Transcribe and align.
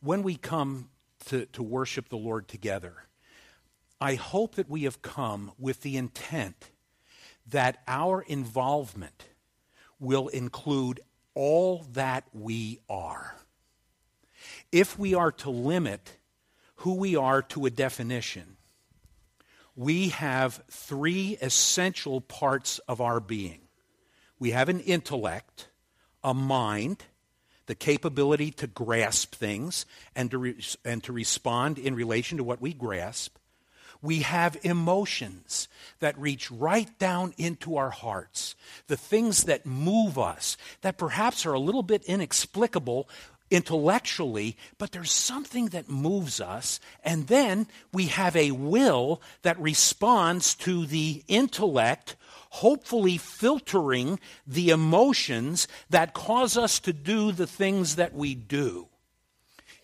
when 0.00 0.22
we 0.22 0.36
come 0.36 0.90
to, 1.26 1.46
to 1.46 1.62
worship 1.62 2.08
the 2.08 2.16
Lord 2.16 2.48
together, 2.48 2.94
I 4.00 4.14
hope 4.14 4.54
that 4.54 4.68
we 4.68 4.84
have 4.84 5.02
come 5.02 5.52
with 5.58 5.82
the 5.82 5.96
intent 5.96 6.70
that 7.46 7.82
our 7.86 8.22
involvement 8.22 9.26
will 9.98 10.28
include 10.28 11.00
all 11.34 11.86
that 11.92 12.24
we 12.32 12.80
are. 12.88 13.36
If 14.72 14.98
we 14.98 15.14
are 15.14 15.32
to 15.32 15.50
limit 15.50 16.16
who 16.76 16.94
we 16.94 17.16
are 17.16 17.42
to 17.42 17.66
a 17.66 17.70
definition, 17.70 18.56
we 19.76 20.08
have 20.08 20.62
three 20.70 21.36
essential 21.40 22.20
parts 22.20 22.78
of 22.80 23.00
our 23.00 23.20
being 23.20 23.60
we 24.40 24.50
have 24.52 24.70
an 24.70 24.80
intellect, 24.80 25.68
a 26.24 26.34
mind, 26.34 27.04
the 27.70 27.74
capability 27.76 28.50
to 28.50 28.66
grasp 28.66 29.36
things 29.36 29.86
and 30.16 30.28
to, 30.32 30.38
re- 30.38 30.60
and 30.84 31.04
to 31.04 31.12
respond 31.12 31.78
in 31.78 31.94
relation 31.94 32.36
to 32.36 32.42
what 32.42 32.60
we 32.60 32.74
grasp. 32.74 33.36
We 34.02 34.22
have 34.22 34.58
emotions 34.64 35.68
that 36.00 36.18
reach 36.18 36.50
right 36.50 36.90
down 36.98 37.32
into 37.38 37.76
our 37.76 37.90
hearts, 37.90 38.56
the 38.88 38.96
things 38.96 39.44
that 39.44 39.66
move 39.66 40.18
us, 40.18 40.56
that 40.80 40.98
perhaps 40.98 41.46
are 41.46 41.52
a 41.52 41.60
little 41.60 41.84
bit 41.84 42.02
inexplicable 42.06 43.08
intellectually, 43.52 44.56
but 44.76 44.90
there's 44.90 45.12
something 45.12 45.66
that 45.66 45.88
moves 45.88 46.40
us. 46.40 46.80
And 47.04 47.28
then 47.28 47.68
we 47.92 48.06
have 48.06 48.34
a 48.34 48.50
will 48.50 49.22
that 49.42 49.60
responds 49.60 50.56
to 50.56 50.86
the 50.86 51.22
intellect, 51.28 52.16
hopefully 52.50 53.16
filtering 53.16 54.20
the 54.46 54.70
emotions 54.70 55.66
that 55.88 56.14
cause 56.14 56.56
us 56.56 56.78
to 56.80 56.92
do 56.92 57.32
the 57.32 57.46
things 57.46 57.96
that 57.96 58.14
we 58.14 58.34
do. 58.34 58.88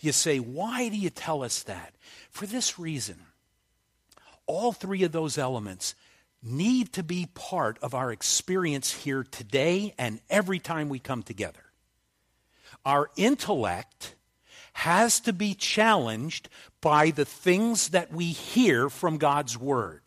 You 0.01 0.13
say, 0.13 0.39
why 0.39 0.89
do 0.89 0.97
you 0.97 1.11
tell 1.11 1.43
us 1.43 1.63
that? 1.65 1.95
For 2.31 2.47
this 2.47 2.79
reason 2.79 3.17
all 4.47 4.73
three 4.73 5.03
of 5.03 5.13
those 5.13 5.39
elements 5.39 5.95
need 6.43 6.93
to 6.93 7.03
be 7.03 7.29
part 7.35 7.79
of 7.83 7.95
our 7.95 8.13
experience 8.13 8.93
here 8.93 9.25
today 9.25 9.95
and 9.99 10.21
every 10.31 10.61
time 10.61 10.89
we 10.89 10.99
come 10.99 11.23
together. 11.23 11.65
Our 12.85 13.11
intellect 13.17 14.15
has 14.75 15.19
to 15.21 15.33
be 15.33 15.55
challenged 15.55 16.49
by 16.81 17.11
the 17.11 17.25
things 17.25 17.89
that 17.89 18.13
we 18.13 18.27
hear 18.27 18.89
from 18.89 19.19
God's 19.19 19.59
Word. 19.59 20.06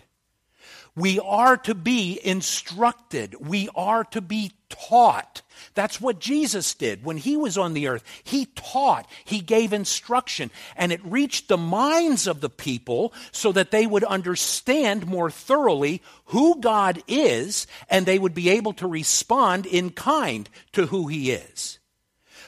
We 0.96 1.20
are 1.20 1.58
to 1.58 1.76
be 1.76 2.20
instructed. 2.24 3.36
We 3.48 3.70
are 3.76 4.04
to 4.06 4.22
be 4.22 4.52
taught. 4.70 5.42
That's 5.74 6.00
what 6.00 6.20
Jesus 6.20 6.74
did 6.74 7.04
when 7.04 7.18
he 7.18 7.36
was 7.36 7.58
on 7.58 7.74
the 7.74 7.88
earth. 7.88 8.04
He 8.24 8.46
taught, 8.46 9.10
he 9.26 9.40
gave 9.40 9.74
instruction, 9.74 10.52
and 10.76 10.92
it 10.92 11.04
reached 11.04 11.48
the 11.48 11.58
minds 11.58 12.28
of 12.28 12.42
the 12.42 12.50
people 12.50 13.14
so 13.32 13.52
that 13.52 13.72
they 13.72 13.86
would 13.86 14.04
understand 14.04 15.08
more 15.08 15.32
thoroughly 15.32 16.02
who 16.26 16.60
God 16.60 17.02
is 17.08 17.68
and 17.90 18.06
they 18.06 18.20
would 18.20 18.34
be 18.34 18.50
able 18.50 18.74
to 18.74 18.88
respond 18.88 19.66
in 19.66 19.90
kind 19.90 20.50
to 20.74 20.88
who 20.88 21.08
he 21.08 21.32
is. 21.32 21.80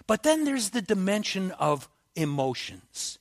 But 0.08 0.24
then 0.24 0.46
there's 0.46 0.70
the 0.70 0.82
dimension 0.82 1.52
of 1.52 1.90
emotions. 2.16 3.20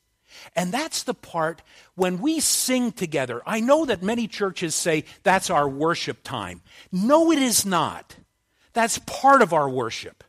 And 0.57 0.73
that's 0.73 1.03
the 1.03 1.15
part 1.15 1.63
when 1.95 2.21
we 2.21 2.41
sing 2.41 2.93
together. 2.93 3.41
I 3.47 3.61
know 3.61 3.85
that 3.85 4.03
many 4.03 4.27
churches 4.27 4.75
say 4.75 5.05
that's 5.23 5.51
our 5.51 5.69
worship 5.69 6.23
time. 6.23 6.63
No, 6.91 7.31
it 7.31 7.39
is 7.39 7.65
not. 7.65 8.17
That's 8.73 8.99
part 8.99 9.43
of 9.43 9.53
our 9.53 9.69
worship. 9.69 10.25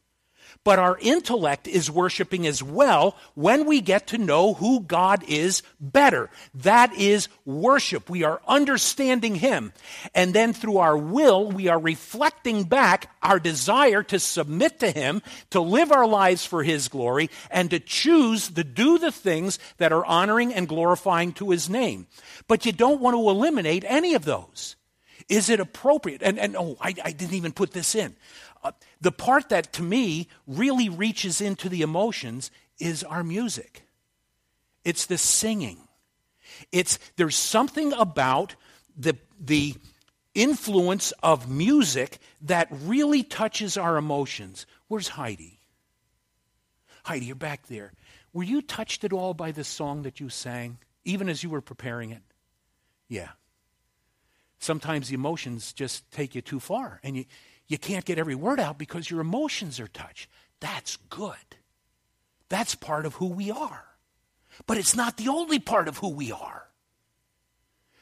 But 0.64 0.78
our 0.78 0.98
intellect 1.02 1.68
is 1.68 1.90
worshiping 1.90 2.46
as 2.46 2.62
well 2.62 3.18
when 3.34 3.66
we 3.66 3.82
get 3.82 4.08
to 4.08 4.20
know 4.20 4.54
who 4.54 4.82
God 4.82 5.24
is 5.28 5.64
better. 5.80 6.30
That 6.54 6.94
is 6.94 7.30
worship. 7.46 8.12
We 8.12 8.24
are 8.24 8.42
understanding 8.48 9.34
Him. 9.36 9.74
And 10.14 10.36
then 10.36 10.54
through 10.54 10.78
our 10.78 10.96
will, 10.96 11.52
we 11.52 11.68
are 11.68 11.80
reflecting 11.80 12.66
back 12.66 13.10
our 13.24 13.40
desire 13.40 14.04
to 14.04 14.20
submit 14.20 14.80
to 14.82 14.92
Him, 14.92 15.24
to 15.50 15.62
live 15.62 15.92
our 15.92 16.06
lives 16.06 16.46
for 16.46 16.62
His 16.62 16.90
glory, 16.90 17.32
and 17.50 17.72
to 17.72 17.80
choose 17.80 18.50
to 18.50 18.64
do 18.64 19.00
the 19.00 19.12
things 19.12 19.58
that 19.78 19.92
are 19.92 20.06
honoring 20.06 20.54
and 20.54 20.68
glorifying 20.68 21.34
to 21.34 21.50
His 21.50 21.72
name. 21.72 22.06
But 22.48 22.68
you 22.68 22.72
don't 22.72 23.02
want 23.02 23.16
to 23.16 23.30
eliminate 23.30 23.84
any 23.88 24.14
of 24.14 24.26
those. 24.26 24.76
Is 25.28 25.50
it 25.50 25.60
appropriate? 25.60 26.22
And, 26.22 26.38
and 26.38 26.56
oh, 26.56 26.78
I, 26.82 26.94
I 27.04 27.12
didn't 27.14 27.36
even 27.36 27.52
put 27.52 27.72
this 27.72 27.96
in. 27.96 28.16
Uh, 28.64 28.72
the 29.00 29.12
part 29.12 29.50
that 29.50 29.74
to 29.74 29.84
me 29.84 30.28
really 30.46 30.90
reaches 30.90 31.42
into 31.42 31.68
the 31.70 31.82
emotions 31.82 32.52
is 32.80 33.04
our 33.04 33.24
music. 33.24 33.84
It's 34.84 35.06
the 35.06 35.18
singing. 35.18 35.80
It's 36.72 37.00
there's 37.16 37.36
something 37.36 37.94
about 37.94 38.56
the 38.96 39.18
the 39.40 39.76
influence 40.34 41.12
of 41.24 41.50
music 41.50 42.20
that 42.42 42.68
really 42.72 43.24
touches 43.24 43.78
our 43.78 43.98
emotions. 43.98 44.66
Where's 44.88 45.10
Heidi? 45.10 45.60
Heidi, 47.04 47.26
you're 47.26 47.36
back 47.36 47.68
there. 47.68 47.94
Were 48.34 48.44
you 48.44 48.62
touched 48.62 49.04
at 49.04 49.12
all 49.12 49.34
by 49.34 49.52
the 49.52 49.64
song 49.64 50.04
that 50.04 50.20
you 50.20 50.30
sang, 50.30 50.78
even 51.04 51.28
as 51.28 51.44
you 51.44 51.50
were 51.50 51.62
preparing 51.62 52.12
it? 52.12 52.22
Yeah. 53.10 53.30
Sometimes 54.60 55.10
the 55.10 55.16
emotions 55.16 55.74
just 55.74 56.10
take 56.12 56.36
you 56.36 56.42
too 56.42 56.60
far, 56.60 57.00
and 57.04 57.18
you, 57.18 57.26
you 57.72 57.78
can't 57.78 58.04
get 58.04 58.20
every 58.20 58.36
word 58.36 58.60
out 58.60 58.78
because 58.78 59.10
your 59.10 59.22
emotions 59.22 59.80
are 59.80 59.88
touched. 59.88 60.30
That's 60.60 60.98
good. 61.10 61.36
That's 62.50 62.76
part 62.76 63.06
of 63.06 63.16
who 63.16 63.28
we 63.28 63.50
are. 63.50 63.86
But 64.68 64.78
it's 64.78 64.94
not 64.94 65.16
the 65.16 65.30
only 65.30 65.58
part 65.58 65.88
of 65.88 65.98
who 66.00 66.10
we 66.10 66.34
are. 66.34 66.68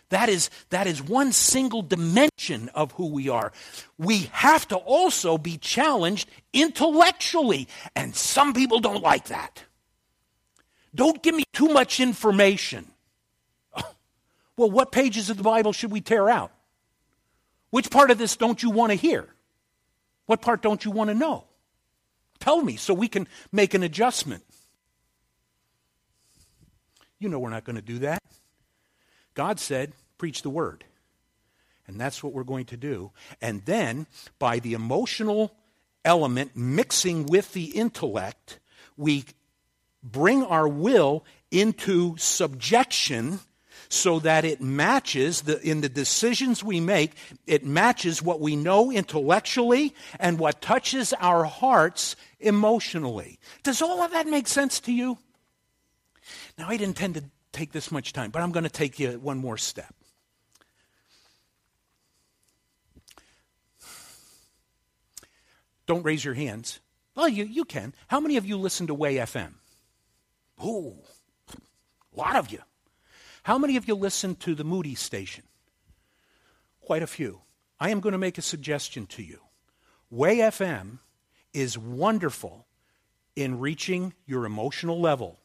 That 0.09 0.27
is, 0.27 0.49
that 0.71 0.87
is 0.87 1.03
one 1.03 1.31
single 1.31 1.83
dimension 1.83 2.69
of 2.69 2.93
who 2.93 3.09
we 3.09 3.29
are. 3.29 3.51
We 3.99 4.29
have 4.31 4.67
to 4.69 4.75
also 4.75 5.37
be 5.37 5.59
challenged 5.59 6.27
intellectually, 6.51 7.67
and 7.95 8.15
some 8.15 8.53
people 8.53 8.79
don't 8.79 9.03
like 9.03 9.25
that. 9.25 9.65
Don't 10.95 11.21
give 11.21 11.35
me 11.35 11.43
too 11.53 11.67
much 11.67 11.99
information. 11.99 12.87
Well, 14.57 14.71
what 14.71 14.91
pages 14.91 15.29
of 15.29 15.37
the 15.37 15.43
Bible 15.43 15.71
should 15.71 15.89
we 15.89 16.01
tear 16.01 16.27
out? 16.29 16.51
Which 17.69 17.89
part 17.89 18.11
of 18.11 18.17
this 18.17 18.35
don't 18.35 18.61
you 18.61 18.69
want 18.69 18.91
to 18.91 18.95
hear? 18.95 19.29
What 20.29 20.41
part 20.41 20.61
don't 20.61 20.85
you 20.85 20.91
want 20.91 21.07
to 21.07 21.15
know? 21.15 21.45
Tell 22.39 22.61
me 22.61 22.75
so 22.75 22.93
we 22.93 23.07
can 23.07 23.27
make 23.51 23.73
an 23.73 23.81
adjustment. 23.81 24.43
You 27.17 27.29
know 27.29 27.39
we're 27.39 27.49
not 27.49 27.63
going 27.63 27.77
to 27.77 27.81
do 27.81 27.97
that. 27.97 28.21
God 29.33 29.59
said, 29.59 29.91
preach 30.19 30.43
the 30.43 30.51
word. 30.51 30.85
And 31.87 31.99
that's 31.99 32.21
what 32.21 32.33
we're 32.33 32.43
going 32.43 32.65
to 32.65 32.77
do. 32.77 33.09
And 33.41 33.65
then, 33.65 34.05
by 34.37 34.59
the 34.59 34.73
emotional 34.73 35.51
element 36.05 36.55
mixing 36.55 37.25
with 37.25 37.53
the 37.53 37.65
intellect, 37.65 38.59
we 38.97 39.25
bring 40.03 40.43
our 40.43 40.67
will 40.67 41.25
into 41.49 42.15
subjection 42.17 43.39
so 43.89 44.19
that 44.19 44.45
it 44.45 44.61
matches 44.61 45.41
the, 45.41 45.59
in 45.67 45.81
the 45.81 45.89
decisions 45.89 46.63
we 46.63 46.79
make, 46.79 47.13
it 47.47 47.65
matches 47.65 48.21
what 48.21 48.39
we 48.39 48.55
know 48.55 48.91
intellectually 48.91 49.95
and 50.19 50.37
what 50.37 50.61
touches 50.61 51.13
our 51.19 51.43
hearts 51.43 52.15
emotionally. 52.39 53.39
Does 53.63 53.81
all 53.81 54.01
of 54.01 54.11
that 54.11 54.27
make 54.27 54.47
sense 54.47 54.79
to 54.81 54.93
you? 54.93 55.17
Now, 56.57 56.67
I 56.67 56.77
didn't 56.77 56.89
intend 56.89 57.15
to 57.15 57.23
take 57.51 57.71
this 57.71 57.91
much 57.91 58.13
time, 58.13 58.29
but 58.29 58.43
I'm 58.43 58.51
going 58.51 58.63
to 58.63 58.69
take 58.69 58.99
you 58.99 59.19
one 59.19 59.39
more 59.39 59.57
step. 59.57 59.93
Don't 65.87 66.03
raise 66.03 66.23
your 66.23 66.35
hands. 66.35 66.79
Well, 67.15 67.27
you, 67.27 67.43
you 67.45 67.65
can. 67.65 67.95
How 68.07 68.19
many 68.19 68.37
of 68.37 68.45
you 68.45 68.57
listen 68.57 68.85
to 68.87 68.93
Way 68.93 69.15
FM? 69.15 69.53
Oh, 70.61 70.95
a 71.51 72.19
lot 72.19 72.35
of 72.35 72.51
you. 72.51 72.59
How 73.49 73.57
many 73.57 73.77
of 73.77 73.87
you 73.87 73.95
listen 73.95 74.35
to 74.35 74.53
the 74.53 74.63
Moody 74.63 74.93
station? 74.93 75.43
Quite 76.81 77.01
a 77.01 77.07
few. 77.07 77.41
I 77.79 77.89
am 77.89 77.99
going 77.99 78.11
to 78.11 78.19
make 78.19 78.37
a 78.37 78.43
suggestion 78.43 79.07
to 79.07 79.23
you. 79.23 79.39
Way 80.11 80.37
FM 80.37 80.99
is 81.51 81.75
wonderful 81.75 82.67
in 83.35 83.57
reaching 83.57 84.13
your 84.27 84.45
emotional 84.45 85.01
level. 85.01 85.39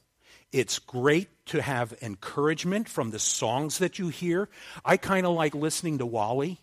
It's 0.53 0.79
great 0.79 1.47
to 1.47 1.63
have 1.63 1.97
encouragement 2.03 2.91
from 2.91 3.11
the 3.11 3.19
songs 3.19 3.79
that 3.79 3.99
you 3.99 4.09
hear. 4.09 4.51
I 4.85 4.99
kind 4.99 5.25
of 5.25 5.35
like 5.35 5.55
listening 5.55 5.97
to 5.97 6.05
Wally 6.05 6.61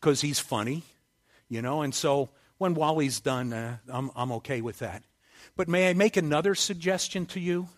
because 0.00 0.20
he's 0.20 0.38
funny, 0.38 0.84
you 1.48 1.62
know, 1.62 1.82
and 1.82 1.92
so 1.92 2.28
when 2.58 2.74
Wally's 2.74 3.18
done, 3.18 3.52
uh, 3.52 3.78
I'm, 3.88 4.12
I'm 4.14 4.30
okay 4.30 4.60
with 4.60 4.78
that. 4.78 5.02
But 5.56 5.66
may 5.66 5.90
I 5.90 5.94
make 5.94 6.16
another 6.16 6.54
suggestion 6.54 7.26
to 7.26 7.40
you? 7.40 7.70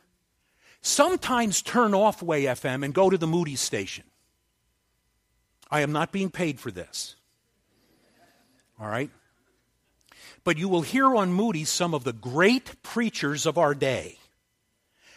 Sometimes 0.87 1.62
turn 1.62 1.94
off 1.94 2.23
Way 2.23 2.44
FM 2.44 2.85
and 2.85 2.94
go 2.94 3.11
to 3.11 3.19
the 3.19 3.27
Moody 3.27 3.56
station. 3.56 4.05
I 5.71 5.81
am 5.81 5.93
not 5.93 6.12
being 6.12 6.31
paid 6.31 6.61
for 6.61 6.71
this. 6.71 7.17
All 8.81 8.88
right? 8.88 9.11
But 10.44 10.59
you 10.59 10.69
will 10.69 10.83
hear 10.83 11.17
on 11.17 11.33
Moody 11.33 11.65
some 11.65 11.93
of 11.93 12.05
the 12.05 12.12
great 12.12 12.83
preachers 12.83 13.47
of 13.47 13.59
our 13.59 13.75
day. 13.75 14.19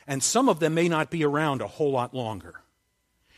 and 0.09 0.23
some 0.23 0.49
of 0.49 0.59
them 0.59 0.73
may 0.73 0.89
not 0.89 1.11
be 1.11 1.23
around 1.23 1.61
a 1.61 1.67
whole 1.67 1.91
lot 1.91 2.15
longer. 2.15 2.61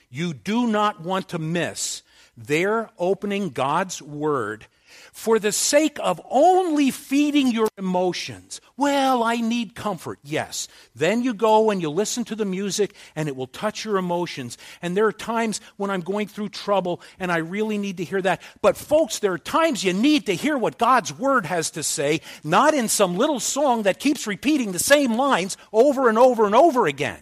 You 0.10 0.34
do 0.34 0.68
not 0.68 1.02
want 1.02 1.28
to 1.30 1.38
miss 1.38 2.02
their 2.38 2.90
opening 2.98 3.50
God's 3.50 4.02
Word 4.02 4.68
for 5.12 5.40
the 5.40 5.52
sake 5.52 5.98
of 6.02 6.22
only 6.30 6.90
feeding 6.92 7.48
your 7.48 7.68
emotions. 7.78 8.62
Well, 8.78 9.24
I 9.24 9.38
need 9.38 9.76
comfort. 9.76 10.20
Yes. 10.24 10.68
Then 10.96 11.22
you 11.22 11.34
go 11.34 11.70
and 11.70 11.82
you 11.82 11.90
listen 11.90 12.24
to 12.26 12.36
the 12.36 12.46
music 12.46 12.96
and 13.16 13.28
it 13.28 13.36
will 13.36 13.48
touch 13.48 13.86
your 13.86 13.98
emotions. 13.98 14.58
And 14.82 14.96
there 14.96 15.06
are 15.06 15.12
times 15.12 15.62
when 15.78 15.92
I'm 15.92 16.02
going 16.02 16.28
through 16.28 16.50
trouble 16.50 17.02
and 17.20 17.32
I 17.32 17.38
really 17.38 17.78
need 17.78 17.98
to 17.98 18.04
hear 18.04 18.22
that. 18.22 18.42
But 18.62 18.78
folks, 18.78 19.20
there 19.20 19.34
are 19.34 19.38
times 19.38 19.84
you 19.84 19.94
need 19.94 20.26
to 20.28 20.36
hear 20.36 20.58
what 20.58 20.78
God's 20.78 21.14
word 21.14 21.46
has 21.46 21.72
to 21.72 21.84
say, 21.84 22.22
not 22.44 22.74
in 22.74 22.88
some 22.88 23.18
little 23.18 23.40
song 23.40 23.84
that 23.84 24.00
keeps 24.00 24.26
repeating 24.26 24.72
the 24.72 24.80
same 24.80 25.16
lines 25.16 25.58
over 25.74 26.10
and 26.10 26.18
over 26.18 26.46
and 26.46 26.56
over 26.56 26.88
again. 26.88 27.22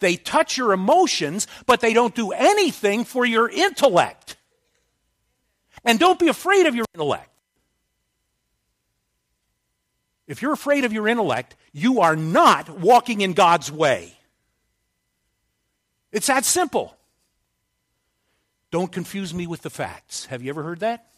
They 0.00 0.16
touch 0.16 0.56
your 0.56 0.72
emotions, 0.72 1.46
but 1.66 1.80
they 1.80 1.92
don't 1.92 2.14
do 2.14 2.32
anything 2.32 3.04
for 3.04 3.24
your 3.24 3.48
intellect. 3.48 4.36
And 5.84 5.98
don't 5.98 6.18
be 6.18 6.28
afraid 6.28 6.66
of 6.66 6.74
your 6.74 6.86
intellect. 6.94 7.28
If 10.26 10.40
you're 10.40 10.52
afraid 10.52 10.84
of 10.84 10.92
your 10.92 11.08
intellect, 11.08 11.56
you 11.72 12.00
are 12.00 12.16
not 12.16 12.78
walking 12.78 13.20
in 13.20 13.32
God's 13.32 13.70
way. 13.70 14.16
It's 16.12 16.28
that 16.28 16.44
simple. 16.44 16.96
Don't 18.70 18.92
confuse 18.92 19.34
me 19.34 19.46
with 19.46 19.62
the 19.62 19.70
facts. 19.70 20.26
Have 20.26 20.42
you 20.42 20.50
ever 20.50 20.62
heard 20.62 20.80
that? 20.80 21.08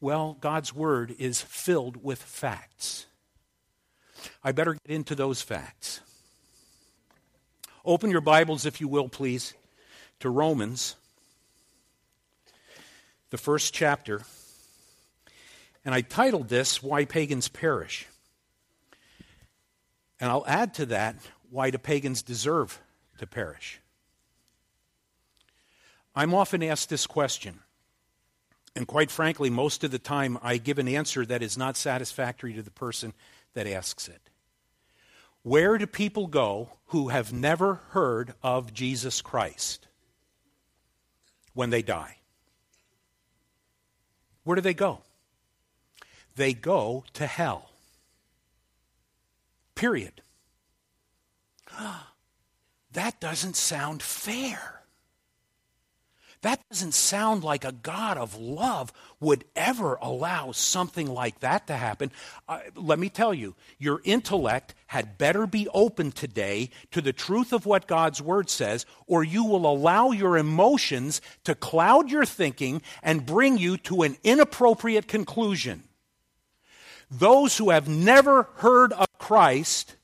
Well, 0.00 0.36
God's 0.40 0.74
Word 0.74 1.14
is 1.18 1.40
filled 1.40 2.02
with 2.02 2.22
facts. 2.22 3.06
I 4.42 4.52
better 4.52 4.74
get 4.74 4.94
into 4.94 5.14
those 5.14 5.40
facts. 5.40 6.00
Open 7.84 8.10
your 8.10 8.20
Bibles, 8.20 8.66
if 8.66 8.80
you 8.80 8.88
will, 8.88 9.08
please, 9.08 9.54
to 10.20 10.28
Romans 10.28 10.96
the 13.30 13.38
first 13.38 13.74
chapter. 13.74 14.22
And 15.84 15.94
I 15.94 16.00
titled 16.00 16.48
this, 16.48 16.82
Why 16.82 17.04
Pagans 17.04 17.48
Perish. 17.48 18.06
And 20.20 20.30
I'll 20.30 20.46
add 20.46 20.74
to 20.74 20.86
that, 20.86 21.16
Why 21.50 21.70
Do 21.70 21.78
Pagans 21.78 22.22
Deserve 22.22 22.80
to 23.18 23.26
Perish? 23.26 23.80
I'm 26.14 26.34
often 26.34 26.62
asked 26.62 26.88
this 26.88 27.06
question. 27.06 27.60
And 28.74 28.86
quite 28.86 29.10
frankly, 29.10 29.50
most 29.50 29.84
of 29.84 29.90
the 29.90 29.98
time 29.98 30.38
I 30.42 30.58
give 30.58 30.78
an 30.78 30.88
answer 30.88 31.24
that 31.26 31.42
is 31.42 31.56
not 31.56 31.76
satisfactory 31.76 32.54
to 32.54 32.62
the 32.62 32.70
person 32.70 33.14
that 33.54 33.66
asks 33.66 34.08
it. 34.08 34.20
Where 35.42 35.78
do 35.78 35.86
people 35.86 36.26
go 36.26 36.70
who 36.86 37.08
have 37.08 37.32
never 37.32 37.74
heard 37.90 38.34
of 38.42 38.74
Jesus 38.74 39.22
Christ 39.22 39.86
when 41.54 41.70
they 41.70 41.82
die? 41.82 42.16
Where 44.46 44.54
do 44.54 44.60
they 44.60 44.74
go? 44.74 45.00
They 46.36 46.52
go 46.52 47.02
to 47.14 47.26
hell. 47.26 47.70
Period. 49.74 50.22
That 52.92 53.20
doesn't 53.20 53.56
sound 53.56 54.02
fair. 54.02 54.75
That 56.46 56.60
doesn't 56.70 56.94
sound 56.94 57.42
like 57.42 57.64
a 57.64 57.72
God 57.72 58.16
of 58.16 58.38
love 58.38 58.92
would 59.18 59.44
ever 59.56 59.98
allow 60.00 60.52
something 60.52 61.08
like 61.08 61.40
that 61.40 61.66
to 61.66 61.74
happen. 61.74 62.12
Uh, 62.48 62.60
let 62.76 63.00
me 63.00 63.08
tell 63.08 63.34
you, 63.34 63.56
your 63.80 64.00
intellect 64.04 64.72
had 64.86 65.18
better 65.18 65.48
be 65.48 65.66
open 65.74 66.12
today 66.12 66.70
to 66.92 67.00
the 67.00 67.12
truth 67.12 67.52
of 67.52 67.66
what 67.66 67.88
God's 67.88 68.22
Word 68.22 68.48
says, 68.48 68.86
or 69.08 69.24
you 69.24 69.44
will 69.44 69.66
allow 69.66 70.12
your 70.12 70.38
emotions 70.38 71.20
to 71.42 71.56
cloud 71.56 72.12
your 72.12 72.24
thinking 72.24 72.80
and 73.02 73.26
bring 73.26 73.58
you 73.58 73.76
to 73.78 74.02
an 74.02 74.16
inappropriate 74.22 75.08
conclusion. 75.08 75.82
Those 77.10 77.56
who 77.56 77.70
have 77.70 77.88
never 77.88 78.44
heard 78.58 78.92
of 78.92 79.08
Christ 79.18 79.96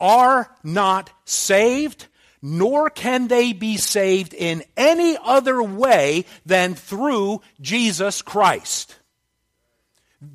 are 0.00 0.56
not 0.64 1.10
saved 1.26 2.06
nor 2.42 2.90
can 2.90 3.28
they 3.28 3.52
be 3.52 3.76
saved 3.76 4.34
in 4.34 4.62
any 4.76 5.16
other 5.22 5.62
way 5.62 6.24
than 6.44 6.74
through 6.74 7.42
Jesus 7.60 8.22
Christ. 8.22 8.96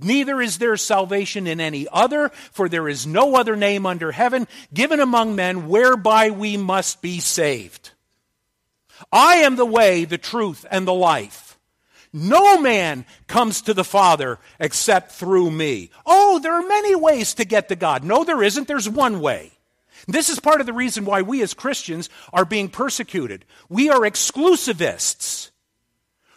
Neither 0.01 0.41
is 0.41 0.57
there 0.57 0.77
salvation 0.77 1.47
in 1.47 1.59
any 1.59 1.87
other, 1.91 2.29
for 2.51 2.69
there 2.69 2.87
is 2.87 3.07
no 3.07 3.35
other 3.35 3.55
name 3.55 3.85
under 3.85 4.11
heaven 4.11 4.47
given 4.73 4.99
among 4.99 5.35
men 5.35 5.67
whereby 5.67 6.29
we 6.29 6.55
must 6.55 7.01
be 7.01 7.19
saved. 7.19 7.91
I 9.11 9.37
am 9.37 9.55
the 9.55 9.65
way, 9.65 10.05
the 10.05 10.17
truth, 10.17 10.65
and 10.69 10.87
the 10.87 10.93
life. 10.93 11.57
No 12.13 12.59
man 12.59 13.05
comes 13.27 13.61
to 13.63 13.73
the 13.73 13.83
Father 13.83 14.37
except 14.59 15.13
through 15.13 15.49
me. 15.49 15.91
Oh, 16.05 16.39
there 16.39 16.53
are 16.53 16.67
many 16.67 16.93
ways 16.93 17.33
to 17.35 17.45
get 17.45 17.69
to 17.69 17.75
God. 17.75 18.03
No, 18.03 18.23
there 18.23 18.43
isn't. 18.43 18.67
There's 18.67 18.89
one 18.89 19.21
way. 19.21 19.53
This 20.07 20.29
is 20.29 20.39
part 20.39 20.61
of 20.61 20.67
the 20.67 20.73
reason 20.73 21.05
why 21.05 21.21
we 21.21 21.41
as 21.41 21.53
Christians 21.53 22.09
are 22.33 22.45
being 22.45 22.69
persecuted. 22.69 23.45
We 23.69 23.89
are 23.89 24.01
exclusivists. 24.01 25.51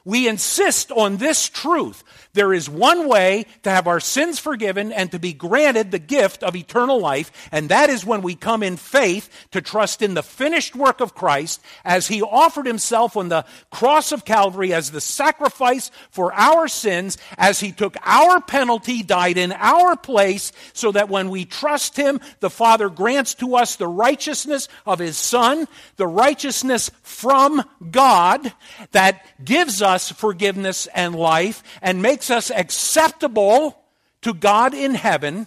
We 0.04 0.28
insist 0.28 0.92
on 0.92 1.16
this 1.16 1.48
truth. 1.48 2.04
There 2.34 2.52
is 2.52 2.68
one 2.68 3.08
way 3.08 3.46
to 3.62 3.70
have 3.70 3.86
our 3.86 4.00
sins 4.00 4.38
forgiven 4.38 4.92
and 4.92 5.10
to 5.12 5.18
be 5.18 5.32
granted 5.32 5.90
the 5.90 5.98
gift 5.98 6.42
of 6.42 6.56
eternal 6.56 7.00
life, 7.00 7.48
and 7.50 7.68
that 7.68 7.90
is 7.90 8.04
when 8.04 8.22
we 8.22 8.34
come 8.34 8.62
in 8.62 8.76
faith 8.76 9.30
to 9.52 9.62
trust 9.62 10.02
in 10.02 10.14
the 10.14 10.22
finished 10.22 10.76
work 10.76 11.00
of 11.00 11.14
Christ 11.14 11.62
as 11.84 12.08
he 12.08 12.22
offered 12.22 12.66
himself 12.66 13.16
on 13.16 13.28
the 13.28 13.46
cross 13.70 14.12
of 14.12 14.24
Calvary 14.24 14.74
as 14.74 14.90
the 14.90 15.00
sacrifice 15.00 15.90
for 16.10 16.32
our 16.34 16.68
sins, 16.68 17.16
as 17.38 17.60
he 17.60 17.72
took 17.72 17.96
our 18.04 18.40
penalty, 18.40 19.02
died 19.02 19.38
in 19.38 19.52
our 19.52 19.96
place, 19.96 20.50
so 20.72 20.90
that 20.92 21.08
when 21.08 21.30
we 21.30 21.44
trust 21.44 21.96
him, 21.96 22.20
the 22.40 22.50
Father 22.50 22.88
grants 22.88 23.34
to 23.34 23.56
us 23.56 23.76
the 23.76 23.86
righteousness 23.88 24.68
of 24.86 24.98
his 24.98 25.16
Son, 25.16 25.68
the 25.96 26.06
righteousness 26.06 26.90
from 27.02 27.62
God 27.90 28.52
that 28.90 29.24
gives 29.44 29.82
us 29.82 30.10
forgiveness 30.10 30.88
and 30.94 31.14
life 31.14 31.62
and 31.80 32.02
makes 32.02 32.23
us 32.30 32.50
acceptable 32.50 33.78
to 34.22 34.34
God 34.34 34.74
in 34.74 34.94
heaven. 34.94 35.46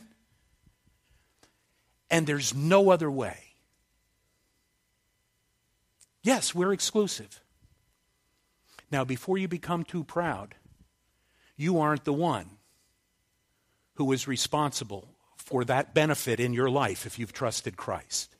And 2.09 2.25
there's 2.25 2.55
no 2.55 2.89
other 2.89 3.11
way. 3.11 3.37
Yes, 6.23 6.53
we're 6.53 6.73
exclusive. 6.73 7.41
Now, 8.91 9.03
before 9.03 9.37
you 9.37 9.47
become 9.47 9.83
too 9.83 10.03
proud, 10.03 10.55
you 11.55 11.79
aren't 11.79 12.05
the 12.05 12.13
one 12.13 12.49
who 13.95 14.11
is 14.11 14.27
responsible 14.27 15.09
for 15.35 15.65
that 15.65 15.93
benefit 15.93 16.39
in 16.39 16.53
your 16.53 16.69
life 16.69 17.05
if 17.05 17.17
you've 17.17 17.33
trusted 17.33 17.77
Christ. 17.77 18.35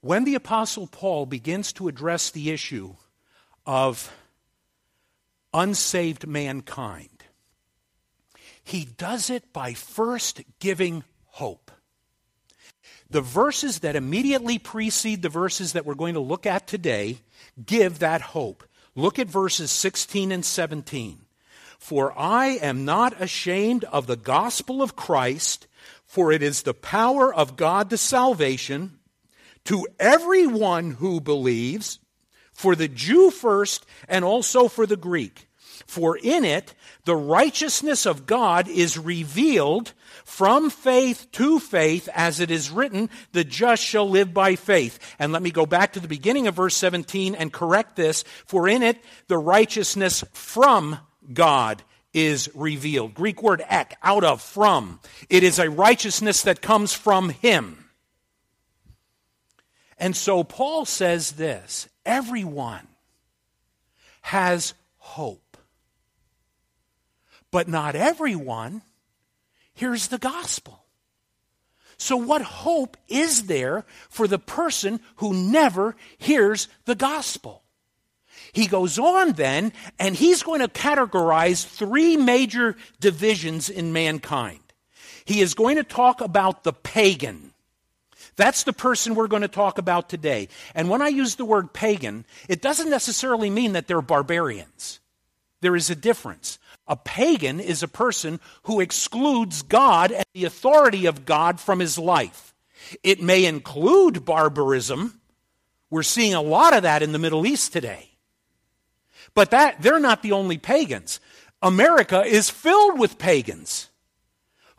When 0.00 0.24
the 0.24 0.34
Apostle 0.34 0.86
Paul 0.86 1.26
begins 1.26 1.72
to 1.74 1.88
address 1.88 2.30
the 2.30 2.50
issue 2.50 2.94
of 3.66 4.10
unsaved 5.52 6.26
mankind, 6.26 7.24
he 8.62 8.84
does 8.84 9.30
it 9.30 9.52
by 9.52 9.74
first 9.74 10.42
giving 10.58 11.04
hope. 11.26 11.70
The 13.08 13.20
verses 13.20 13.80
that 13.80 13.96
immediately 13.96 14.58
precede 14.58 15.22
the 15.22 15.28
verses 15.28 15.72
that 15.72 15.84
we're 15.84 15.94
going 15.94 16.14
to 16.14 16.20
look 16.20 16.46
at 16.46 16.68
today 16.68 17.18
give 17.64 17.98
that 17.98 18.20
hope. 18.20 18.62
Look 18.94 19.18
at 19.18 19.26
verses 19.26 19.70
16 19.70 20.30
and 20.30 20.44
17. 20.44 21.20
For 21.78 22.16
I 22.16 22.58
am 22.60 22.84
not 22.84 23.20
ashamed 23.20 23.84
of 23.84 24.06
the 24.06 24.16
gospel 24.16 24.82
of 24.82 24.96
Christ, 24.96 25.66
for 26.04 26.30
it 26.30 26.42
is 26.42 26.62
the 26.62 26.74
power 26.74 27.32
of 27.32 27.56
God 27.56 27.90
to 27.90 27.96
salvation 27.96 28.98
to 29.64 29.86
everyone 29.98 30.92
who 30.92 31.20
believes, 31.20 31.98
for 32.60 32.76
the 32.76 32.88
Jew 32.88 33.30
first 33.30 33.86
and 34.06 34.22
also 34.22 34.68
for 34.68 34.86
the 34.86 34.96
Greek. 34.96 35.48
For 35.86 36.16
in 36.16 36.44
it 36.44 36.74
the 37.04 37.16
righteousness 37.16 38.04
of 38.04 38.26
God 38.26 38.68
is 38.68 38.98
revealed 38.98 39.94
from 40.24 40.68
faith 40.68 41.26
to 41.32 41.58
faith, 41.58 42.08
as 42.14 42.38
it 42.38 42.50
is 42.50 42.70
written, 42.70 43.08
the 43.32 43.44
just 43.44 43.82
shall 43.82 44.08
live 44.08 44.34
by 44.34 44.56
faith. 44.56 44.98
And 45.18 45.32
let 45.32 45.42
me 45.42 45.50
go 45.50 45.64
back 45.64 45.94
to 45.94 46.00
the 46.00 46.06
beginning 46.06 46.46
of 46.46 46.54
verse 46.54 46.76
17 46.76 47.34
and 47.34 47.52
correct 47.52 47.96
this. 47.96 48.24
For 48.44 48.68
in 48.68 48.82
it 48.82 49.02
the 49.26 49.38
righteousness 49.38 50.22
from 50.32 50.98
God 51.32 51.82
is 52.12 52.50
revealed. 52.54 53.14
Greek 53.14 53.42
word 53.42 53.64
ek, 53.68 53.96
out 54.02 54.22
of, 54.22 54.42
from. 54.42 55.00
It 55.30 55.42
is 55.42 55.58
a 55.58 55.70
righteousness 55.70 56.42
that 56.42 56.60
comes 56.60 56.92
from 56.92 57.30
Him. 57.30 57.86
And 59.96 60.14
so 60.14 60.44
Paul 60.44 60.84
says 60.84 61.32
this 61.32 61.89
everyone 62.04 62.86
has 64.22 64.74
hope. 64.98 65.56
But 67.50 67.68
not 67.68 67.96
everyone 67.96 68.82
hears 69.74 70.08
the 70.08 70.18
gospel. 70.18 70.84
So, 71.96 72.16
what 72.16 72.42
hope 72.42 72.96
is 73.08 73.46
there 73.46 73.84
for 74.08 74.26
the 74.26 74.38
person 74.38 75.00
who 75.16 75.34
never 75.34 75.96
hears 76.16 76.68
the 76.86 76.94
gospel? 76.94 77.62
He 78.52 78.66
goes 78.66 78.98
on 78.98 79.32
then, 79.32 79.72
and 79.98 80.16
he's 80.16 80.42
going 80.42 80.60
to 80.60 80.68
categorize 80.68 81.64
three 81.64 82.16
major 82.16 82.76
divisions 83.00 83.68
in 83.68 83.92
mankind. 83.92 84.60
He 85.24 85.40
is 85.40 85.54
going 85.54 85.76
to 85.76 85.84
talk 85.84 86.20
about 86.20 86.64
the 86.64 86.72
pagan. 86.72 87.49
That's 88.36 88.64
the 88.64 88.72
person 88.72 89.14
we're 89.14 89.28
going 89.28 89.42
to 89.42 89.48
talk 89.48 89.78
about 89.78 90.08
today. 90.08 90.48
And 90.74 90.88
when 90.88 91.02
I 91.02 91.08
use 91.08 91.36
the 91.36 91.44
word 91.44 91.72
pagan, 91.72 92.24
it 92.48 92.62
doesn't 92.62 92.90
necessarily 92.90 93.50
mean 93.50 93.72
that 93.72 93.86
they're 93.86 94.02
barbarians. 94.02 95.00
There 95.60 95.76
is 95.76 95.90
a 95.90 95.94
difference. 95.94 96.58
A 96.86 96.96
pagan 96.96 97.60
is 97.60 97.82
a 97.82 97.88
person 97.88 98.40
who 98.64 98.80
excludes 98.80 99.62
God 99.62 100.10
and 100.10 100.24
the 100.32 100.44
authority 100.44 101.06
of 101.06 101.26
God 101.26 101.60
from 101.60 101.78
his 101.78 101.98
life. 101.98 102.54
It 103.02 103.22
may 103.22 103.44
include 103.44 104.24
barbarism. 104.24 105.20
We're 105.90 106.02
seeing 106.02 106.34
a 106.34 106.40
lot 106.40 106.74
of 106.74 106.84
that 106.84 107.02
in 107.02 107.12
the 107.12 107.18
Middle 107.18 107.46
East 107.46 107.72
today. 107.72 108.08
But 109.34 109.50
that 109.50 109.82
they're 109.82 110.00
not 110.00 110.22
the 110.22 110.32
only 110.32 110.58
pagans. 110.58 111.20
America 111.62 112.22
is 112.22 112.48
filled 112.48 112.98
with 112.98 113.18
pagans 113.18 113.89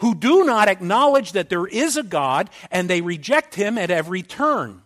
who 0.02 0.16
do 0.16 0.44
not 0.44 0.68
acknowledge 0.68 1.32
that 1.32 1.50
there 1.50 1.68
is 1.68 1.96
a 1.96 2.04
God 2.04 2.50
and 2.72 2.90
they 2.90 3.02
reject 3.02 3.56
him 3.56 3.78
at 3.78 3.92
every 3.92 4.24
turn. 4.24 4.82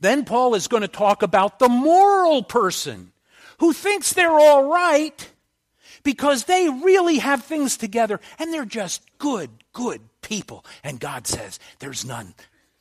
Then 0.00 0.24
Paul 0.24 0.54
is 0.54 0.68
going 0.68 0.80
to 0.80 0.88
talk 0.88 1.22
about 1.22 1.58
the 1.58 1.68
moral 1.68 2.42
person 2.42 3.12
who 3.58 3.74
thinks 3.74 4.12
they're 4.12 4.30
all 4.30 4.64
right 4.64 5.30
because 6.02 6.44
they 6.44 6.68
really 6.68 7.18
have 7.18 7.44
things 7.44 7.76
together 7.76 8.20
and 8.38 8.52
they're 8.52 8.64
just 8.64 9.02
good, 9.18 9.50
good 9.74 10.00
people. 10.22 10.64
And 10.82 10.98
God 10.98 11.26
says, 11.26 11.58
There's 11.78 12.04
none 12.04 12.34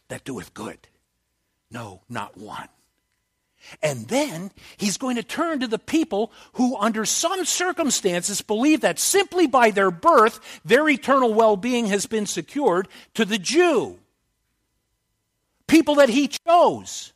that 0.07 0.23
doeth 0.23 0.53
good. 0.53 0.79
No, 1.69 2.01
not 2.09 2.37
one. 2.37 2.69
And 3.81 4.07
then 4.07 4.51
he's 4.77 4.97
going 4.97 5.15
to 5.17 5.23
turn 5.23 5.59
to 5.59 5.67
the 5.67 5.79
people 5.79 6.31
who, 6.53 6.75
under 6.77 7.05
some 7.05 7.45
circumstances, 7.45 8.41
believe 8.41 8.81
that 8.81 8.99
simply 8.99 9.47
by 9.47 9.71
their 9.71 9.91
birth, 9.91 10.39
their 10.65 10.87
eternal 10.89 11.33
well 11.33 11.57
being 11.57 11.87
has 11.87 12.05
been 12.05 12.25
secured 12.25 12.87
to 13.13 13.25
the 13.25 13.37
Jew. 13.37 13.99
People 15.67 15.95
that 15.95 16.09
he 16.09 16.29
chose. 16.47 17.13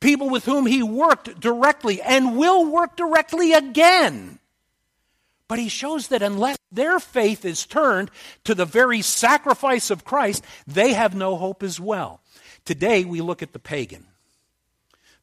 People 0.00 0.28
with 0.28 0.44
whom 0.44 0.66
he 0.66 0.82
worked 0.82 1.40
directly 1.40 2.02
and 2.02 2.36
will 2.36 2.66
work 2.66 2.96
directly 2.96 3.54
again. 3.54 4.38
But 5.48 5.58
he 5.58 5.68
shows 5.68 6.08
that 6.08 6.22
unless 6.22 6.58
their 6.72 6.98
faith 6.98 7.44
is 7.44 7.64
turned 7.64 8.10
to 8.44 8.54
the 8.54 8.64
very 8.64 9.02
sacrifice 9.02 9.90
of 9.90 10.04
Christ, 10.04 10.44
they 10.66 10.92
have 10.92 11.14
no 11.14 11.36
hope 11.36 11.62
as 11.62 11.80
well. 11.80 12.20
Today 12.64 13.04
we 13.04 13.20
look 13.20 13.42
at 13.42 13.52
the 13.52 13.58
pagan 13.58 14.06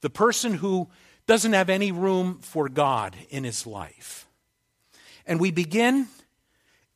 the 0.02 0.10
person 0.10 0.56
who 0.56 0.90
doesn't 1.28 1.54
have 1.54 1.70
any 1.70 1.92
room 1.92 2.40
for 2.42 2.68
God 2.68 3.16
in 3.30 3.44
his 3.44 3.66
life. 3.66 4.28
And 5.26 5.40
we 5.40 5.52
begin 5.52 6.08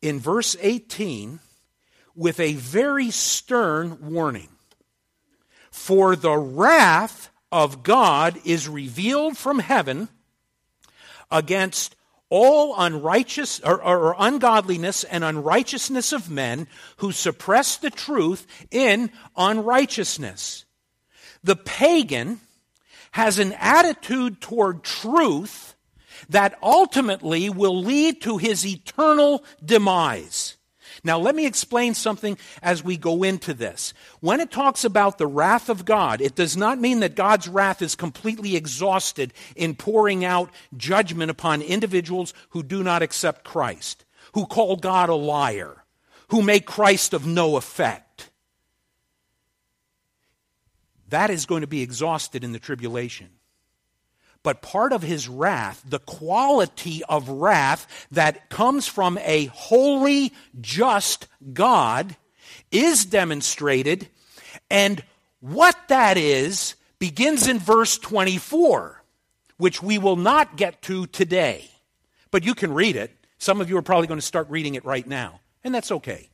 in 0.01 0.19
verse 0.19 0.55
18 0.59 1.39
with 2.15 2.39
a 2.39 2.53
very 2.53 3.11
stern 3.11 4.11
warning. 4.11 4.49
For 5.71 6.15
the 6.15 6.37
wrath 6.37 7.29
of 7.51 7.83
God 7.83 8.39
is 8.45 8.67
revealed 8.67 9.37
from 9.37 9.59
heaven 9.59 10.09
against 11.29 11.95
all 12.29 12.75
unrighteous 12.77 13.59
or, 13.59 13.81
or, 13.83 14.15
ungodliness 14.17 15.03
and 15.03 15.23
unrighteousness 15.23 16.11
of 16.11 16.29
men 16.29 16.67
who 16.97 17.11
suppress 17.11 17.77
the 17.77 17.91
truth 17.91 18.47
in 18.71 19.11
unrighteousness. 19.37 20.65
The 21.43 21.55
pagan 21.55 22.41
has 23.15 23.39
an 23.39 23.53
attitude 23.53 24.41
toward 24.41 24.83
truth 24.83 25.73
that 26.27 26.59
ultimately 26.61 27.49
will 27.49 27.81
lead 27.81 28.21
to 28.21 28.37
his 28.37 28.65
eternal 28.65 29.41
demise. 29.63 30.57
Now, 31.01 31.17
let 31.17 31.33
me 31.33 31.45
explain 31.45 31.93
something 31.93 32.37
as 32.61 32.83
we 32.83 32.97
go 32.97 33.23
into 33.23 33.53
this. 33.53 33.93
When 34.19 34.41
it 34.41 34.51
talks 34.51 34.83
about 34.83 35.17
the 35.17 35.27
wrath 35.27 35.69
of 35.69 35.85
God, 35.85 36.19
it 36.19 36.35
does 36.35 36.57
not 36.57 36.77
mean 36.77 36.99
that 36.99 37.15
God's 37.15 37.47
wrath 37.47 37.81
is 37.81 37.95
completely 37.95 38.57
exhausted 38.57 39.31
in 39.55 39.75
pouring 39.75 40.25
out 40.25 40.51
judgment 40.75 41.31
upon 41.31 41.61
individuals 41.61 42.33
who 42.49 42.63
do 42.63 42.83
not 42.83 43.01
accept 43.01 43.45
Christ, 43.45 44.03
who 44.33 44.45
call 44.45 44.75
God 44.75 45.07
a 45.07 45.15
liar, 45.15 45.85
who 46.31 46.41
make 46.41 46.65
Christ 46.65 47.13
of 47.13 47.25
no 47.25 47.55
effect. 47.55 48.29
That 51.15 51.29
is 51.29 51.45
going 51.45 51.61
to 51.61 51.67
be 51.67 51.81
exhausted 51.81 52.43
in 52.43 52.51
the 52.51 52.59
tribulation. 52.59 53.29
But 54.43 54.61
part 54.61 54.91
of 54.91 55.01
his 55.01 55.29
wrath, 55.29 55.81
the 55.87 55.99
quality 55.99 57.05
of 57.05 57.29
wrath 57.29 57.87
that 58.11 58.49
comes 58.49 58.85
from 58.85 59.17
a 59.19 59.45
holy, 59.45 60.33
just 60.59 61.29
God, 61.53 62.17
is 62.69 63.05
demonstrated. 63.05 64.09
And 64.69 65.01
what 65.39 65.77
that 65.87 66.17
is 66.17 66.75
begins 66.99 67.47
in 67.47 67.59
verse 67.59 67.97
24, 67.97 69.01
which 69.55 69.81
we 69.81 69.97
will 69.97 70.17
not 70.17 70.57
get 70.57 70.81
to 70.81 71.07
today. 71.07 71.71
But 72.29 72.43
you 72.43 72.55
can 72.55 72.73
read 72.73 72.97
it. 72.97 73.15
Some 73.37 73.61
of 73.61 73.69
you 73.69 73.77
are 73.77 73.81
probably 73.81 74.07
going 74.07 74.19
to 74.19 74.25
start 74.25 74.49
reading 74.49 74.75
it 74.75 74.83
right 74.83 75.07
now, 75.07 75.39
and 75.63 75.73
that's 75.73 75.93
okay 75.93 76.29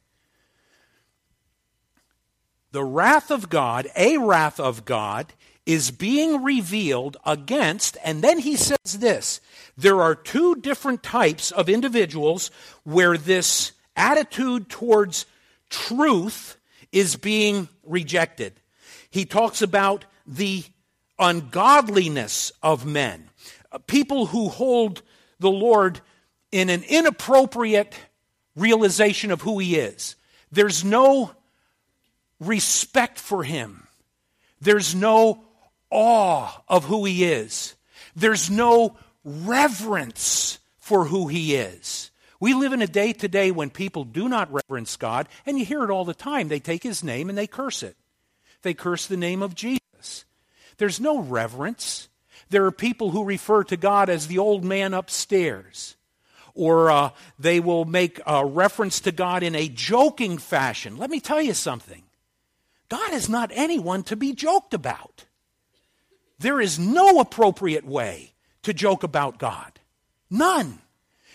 the 2.71 2.83
wrath 2.83 3.31
of 3.31 3.49
God, 3.49 3.87
a 3.95 4.17
wrath 4.17 4.59
of 4.59 4.85
God, 4.85 5.33
is 5.65 5.91
being 5.91 6.43
revealed 6.43 7.17
against, 7.25 7.97
and 8.03 8.23
then 8.23 8.39
he 8.39 8.55
says 8.55 8.79
this 8.97 9.41
there 9.77 10.01
are 10.01 10.15
two 10.15 10.55
different 10.55 11.03
types 11.03 11.51
of 11.51 11.69
individuals 11.69 12.51
where 12.83 13.17
this 13.17 13.71
attitude 13.95 14.69
towards 14.69 15.25
truth 15.69 16.57
is 16.91 17.15
being 17.15 17.69
rejected. 17.83 18.53
He 19.09 19.25
talks 19.25 19.61
about 19.61 20.05
the 20.25 20.63
ungodliness 21.19 22.51
of 22.63 22.85
men, 22.85 23.29
uh, 23.71 23.77
people 23.79 24.27
who 24.27 24.49
hold 24.49 25.01
the 25.39 25.51
Lord 25.51 26.01
in 26.51 26.69
an 26.69 26.83
inappropriate 26.83 27.95
realization 28.55 29.31
of 29.31 29.41
who 29.41 29.59
he 29.59 29.77
is. 29.77 30.15
There's 30.51 30.83
no 30.83 31.31
respect 32.41 33.19
for 33.19 33.43
him. 33.43 33.88
There's 34.60 34.93
no 34.93 35.43
awe 35.89 36.62
of 36.67 36.83
who 36.86 37.05
he 37.05 37.24
is. 37.24 37.75
There's 38.15 38.50
no 38.50 38.98
reverence 39.24 40.60
for 40.79 41.05
who 41.05 41.27
he 41.27 41.55
is. 41.55 42.12
We 42.39 42.55
live 42.55 42.74
in 42.74 42.81
a 42.81 42.88
day 42.88 43.13
today 43.13 43.51
when 43.51 43.69
people 43.69 44.03
do 44.03 44.27
not 44.27 44.51
reverence 44.51 44.98
God, 44.98 45.29
and 45.45 45.60
you 45.60 45.63
hear 45.63 45.83
it 45.83 45.91
all 45.91 46.05
the 46.05 46.13
time. 46.13 46.48
They 46.48 46.60
take 46.60 46.81
his 46.81 47.03
name 47.03 47.29
and 47.29 47.38
they 47.38 47.48
curse 47.48 47.83
it. 47.83 47.95
They 48.63 48.74
curse 48.74 49.05
the 49.05 49.17
name 49.17 49.43
of 49.43 49.55
Jesus. 49.55 50.25
There's 50.77 51.00
no 51.00 51.19
reverence. 51.19 52.10
There 52.50 52.65
are 52.65 52.71
people 52.71 53.12
who 53.12 53.24
refer 53.24 53.63
to 53.65 53.77
God 53.77 54.10
as 54.10 54.27
the 54.27 54.39
old 54.39 54.63
man 54.63 54.95
upstairs. 54.95 55.95
Or 56.53 56.91
uh, 56.91 57.12
they 57.39 57.60
will 57.60 57.86
make 57.86 58.19
a 58.25 58.45
reference 58.45 59.00
to 59.01 59.12
God 59.12 59.43
in 59.43 59.55
a 59.55 59.69
joking 59.69 60.38
fashion. 60.38 60.98
Let 60.98 61.10
me 61.10 61.19
tell 61.19 61.41
you 61.41 61.53
something. 61.53 62.01
God 62.91 63.13
is 63.13 63.29
not 63.29 63.51
anyone 63.53 64.03
to 64.03 64.17
be 64.17 64.33
joked 64.33 64.74
about. 64.74 65.24
There 66.39 66.60
is 66.60 66.77
no 66.77 67.21
appropriate 67.21 67.86
way 67.86 68.33
to 68.63 68.74
joke 68.74 69.03
about 69.03 69.38
God. 69.38 69.79
None. 70.29 70.79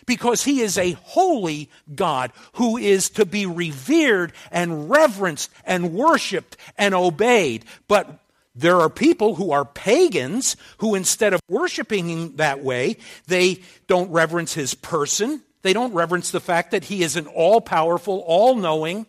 Because 0.05 0.45
he 0.45 0.61
is 0.61 0.77
a 0.77 0.93
holy 0.93 1.71
God 1.95 2.33
who 2.57 2.77
is 2.77 3.09
to 3.11 3.25
be 3.25 3.47
revered 3.47 4.35
and 4.53 4.91
reverenced 4.91 5.51
and 5.65 5.95
worshiped 5.95 6.59
and 6.77 6.95
obeyed. 6.95 7.65
But 7.89 8.19
there 8.55 8.77
are 8.77 8.91
people 8.91 9.37
who 9.37 9.51
are 9.53 9.65
pagans 9.65 10.59
who, 10.77 10.95
instead 10.95 11.33
of 11.33 11.41
worshiping 11.49 12.11
him 12.11 12.37
that 12.37 12.63
way, 12.63 12.99
they 13.29 13.63
don't 13.87 14.11
reverence 14.11 14.53
his 14.53 14.75
person. 14.75 15.41
They 15.63 15.73
don't 15.73 15.95
reverence 15.95 16.33
the 16.33 16.41
fact 16.41 16.73
that 16.73 16.85
he 16.85 17.03
is 17.03 17.17
an 17.17 17.27
all 17.27 17.63
powerful, 17.63 18.23
all 18.27 18.57
knowing, 18.57 19.07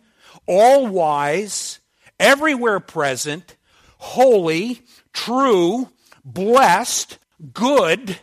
all 0.47 0.87
wise, 0.87 1.81
everywhere 2.19 2.79
present, 2.79 3.55
holy, 3.97 4.81
true, 5.13 5.89
blessed, 6.23 7.17
good 7.53 8.17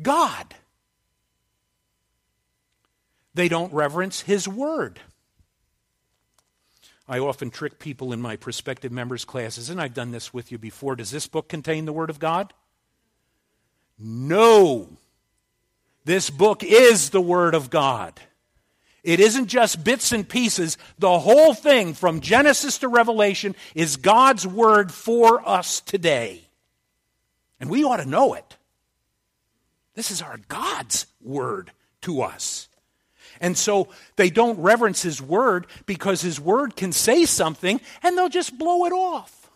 God. 0.00 0.54
They 3.34 3.48
don't 3.48 3.72
reverence 3.72 4.22
His 4.22 4.48
Word. 4.48 5.00
I 7.08 7.18
often 7.20 7.50
trick 7.50 7.78
people 7.78 8.12
in 8.12 8.20
my 8.20 8.36
prospective 8.36 8.92
members' 8.92 9.24
classes, 9.24 9.70
and 9.70 9.80
I've 9.80 9.94
done 9.94 10.10
this 10.10 10.34
with 10.34 10.52
you 10.52 10.58
before. 10.58 10.94
Does 10.96 11.10
this 11.10 11.26
book 11.26 11.48
contain 11.48 11.86
the 11.86 11.92
Word 11.92 12.10
of 12.10 12.18
God? 12.18 12.52
No. 13.98 14.88
This 16.04 16.30
book 16.30 16.62
is 16.62 17.10
the 17.10 17.20
Word 17.20 17.54
of 17.54 17.70
God. 17.70 18.20
It 19.04 19.20
isn't 19.20 19.46
just 19.46 19.84
bits 19.84 20.12
and 20.12 20.28
pieces. 20.28 20.76
The 20.98 21.18
whole 21.18 21.54
thing, 21.54 21.94
from 21.94 22.20
Genesis 22.20 22.78
to 22.78 22.88
Revelation, 22.88 23.54
is 23.74 23.96
God's 23.96 24.46
word 24.46 24.92
for 24.92 25.46
us 25.48 25.80
today. 25.80 26.42
And 27.60 27.70
we 27.70 27.84
ought 27.84 27.98
to 27.98 28.08
know 28.08 28.34
it. 28.34 28.56
This 29.94 30.10
is 30.10 30.22
our 30.22 30.38
God's 30.48 31.06
word 31.20 31.72
to 32.02 32.22
us. 32.22 32.68
And 33.40 33.56
so 33.56 33.88
they 34.16 34.30
don't 34.30 34.60
reverence 34.60 35.02
his 35.02 35.22
word 35.22 35.66
because 35.86 36.20
his 36.20 36.40
word 36.40 36.76
can 36.76 36.92
say 36.92 37.24
something 37.24 37.80
and 38.02 38.16
they'll 38.16 38.28
just 38.28 38.58
blow 38.58 38.84
it 38.84 38.92
off. 38.92 39.50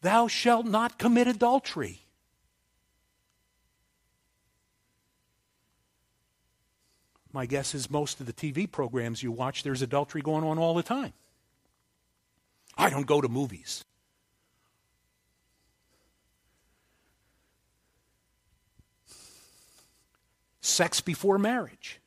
Thou 0.00 0.26
shalt 0.26 0.66
not 0.66 0.98
commit 0.98 1.28
adultery. 1.28 2.01
My 7.32 7.46
guess 7.46 7.74
is 7.74 7.90
most 7.90 8.20
of 8.20 8.26
the 8.26 8.32
TV 8.32 8.70
programs 8.70 9.22
you 9.22 9.32
watch, 9.32 9.62
there's 9.62 9.82
adultery 9.82 10.20
going 10.20 10.44
on 10.44 10.58
all 10.58 10.74
the 10.74 10.82
time. 10.82 11.12
I 12.76 12.90
don't 12.90 13.06
go 13.06 13.20
to 13.20 13.28
movies. 13.28 13.84
Sex 20.60 21.00
before 21.00 21.38
marriage, 21.38 22.00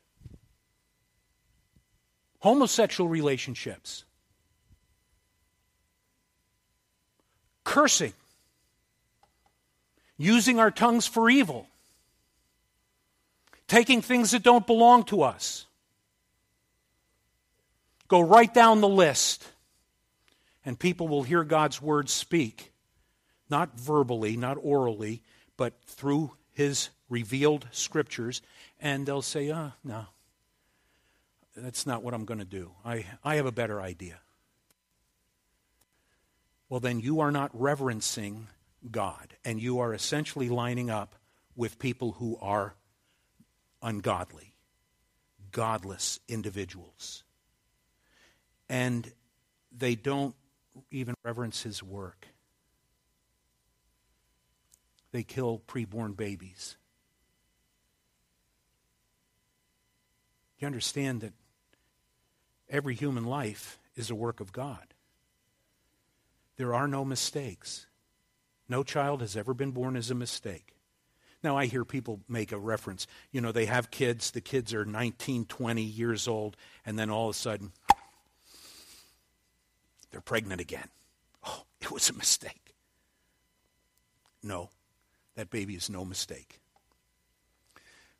homosexual 2.40 3.08
relationships, 3.08 4.04
cursing, 7.64 8.14
using 10.16 10.58
our 10.58 10.70
tongues 10.70 11.06
for 11.06 11.28
evil 11.28 11.68
taking 13.68 14.02
things 14.02 14.30
that 14.30 14.42
don't 14.42 14.66
belong 14.66 15.04
to 15.04 15.22
us. 15.22 15.66
Go 18.08 18.20
right 18.20 18.52
down 18.52 18.80
the 18.80 18.88
list, 18.88 19.46
and 20.64 20.78
people 20.78 21.08
will 21.08 21.24
hear 21.24 21.42
God's 21.42 21.82
word 21.82 22.08
speak, 22.08 22.72
not 23.50 23.78
verbally, 23.78 24.36
not 24.36 24.58
orally, 24.60 25.22
but 25.56 25.74
through 25.86 26.32
his 26.52 26.90
revealed 27.08 27.66
scriptures, 27.72 28.42
and 28.80 29.06
they'll 29.06 29.22
say, 29.22 29.52
oh, 29.52 29.72
no, 29.82 30.06
that's 31.56 31.86
not 31.86 32.02
what 32.02 32.14
I'm 32.14 32.24
going 32.24 32.38
to 32.38 32.44
do. 32.44 32.70
I, 32.84 33.06
I 33.24 33.36
have 33.36 33.46
a 33.46 33.52
better 33.52 33.80
idea. 33.80 34.20
Well, 36.68 36.80
then 36.80 37.00
you 37.00 37.20
are 37.20 37.30
not 37.30 37.50
reverencing 37.52 38.48
God, 38.90 39.34
and 39.44 39.60
you 39.60 39.80
are 39.80 39.94
essentially 39.94 40.48
lining 40.48 40.90
up 40.90 41.14
with 41.54 41.78
people 41.78 42.12
who 42.12 42.38
are 42.40 42.74
ungodly, 43.86 44.56
godless 45.52 46.18
individuals. 46.28 47.22
And 48.68 49.12
they 49.70 49.94
don't 49.94 50.34
even 50.90 51.14
reverence 51.24 51.62
his 51.62 51.84
work. 51.84 52.26
They 55.12 55.22
kill 55.22 55.62
preborn 55.68 56.16
babies. 56.16 56.76
You 60.58 60.66
understand 60.66 61.20
that 61.20 61.34
every 62.68 62.96
human 62.96 63.24
life 63.24 63.78
is 63.94 64.10
a 64.10 64.16
work 64.16 64.40
of 64.40 64.52
God. 64.52 64.94
There 66.56 66.74
are 66.74 66.88
no 66.88 67.04
mistakes. 67.04 67.86
No 68.68 68.82
child 68.82 69.20
has 69.20 69.36
ever 69.36 69.54
been 69.54 69.70
born 69.70 69.94
as 69.94 70.10
a 70.10 70.14
mistake. 70.14 70.75
Now, 71.42 71.56
I 71.56 71.66
hear 71.66 71.84
people 71.84 72.20
make 72.28 72.50
a 72.50 72.58
reference. 72.58 73.06
You 73.30 73.40
know, 73.40 73.52
they 73.52 73.66
have 73.66 73.90
kids, 73.90 74.30
the 74.30 74.40
kids 74.40 74.74
are 74.74 74.84
19, 74.84 75.44
20 75.44 75.82
years 75.82 76.26
old, 76.26 76.56
and 76.84 76.98
then 76.98 77.10
all 77.10 77.28
of 77.28 77.36
a 77.36 77.38
sudden, 77.38 77.72
they're 80.10 80.20
pregnant 80.20 80.60
again. 80.60 80.88
Oh, 81.46 81.64
it 81.80 81.90
was 81.90 82.10
a 82.10 82.14
mistake. 82.14 82.74
No, 84.42 84.70
that 85.34 85.50
baby 85.50 85.74
is 85.74 85.90
no 85.90 86.04
mistake. 86.04 86.60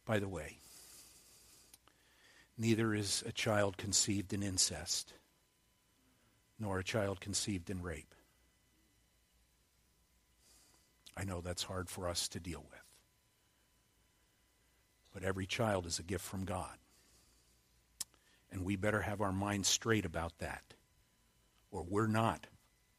By 0.05 0.19
the 0.19 0.29
way, 0.29 0.59
neither 2.59 2.95
is 2.95 3.25
a 3.27 3.33
child 3.33 3.77
conceived 3.77 4.33
in 4.33 4.43
incest, 4.43 5.15
nor 6.61 6.79
a 6.79 6.85
child 6.85 7.21
conceived 7.21 7.71
in 7.71 7.83
rape. 7.83 8.15
I 11.17 11.25
know 11.25 11.41
that's 11.41 11.63
hard 11.63 11.89
for 11.89 12.09
us 12.09 12.29
to 12.29 12.41
deal 12.41 12.65
with. 12.71 12.86
But 15.17 15.25
every 15.25 15.47
child 15.47 15.87
is 15.87 15.99
a 15.99 16.03
gift 16.03 16.27
from 16.27 16.45
God. 16.45 16.77
And 18.53 18.67
we 18.67 18.77
better 18.77 19.01
have 19.01 19.23
our 19.23 19.33
minds 19.33 19.67
straight 19.67 20.05
about 20.05 20.37
that, 20.41 20.63
or 21.71 21.87
we're 21.89 22.07
not 22.07 22.47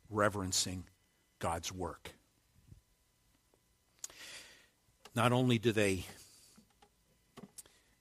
reverencing 0.10 0.86
God's 1.38 1.71
work. 1.71 2.13
Not 5.13 5.32
only 5.32 5.60
do 5.60 5.71
they 5.71 6.06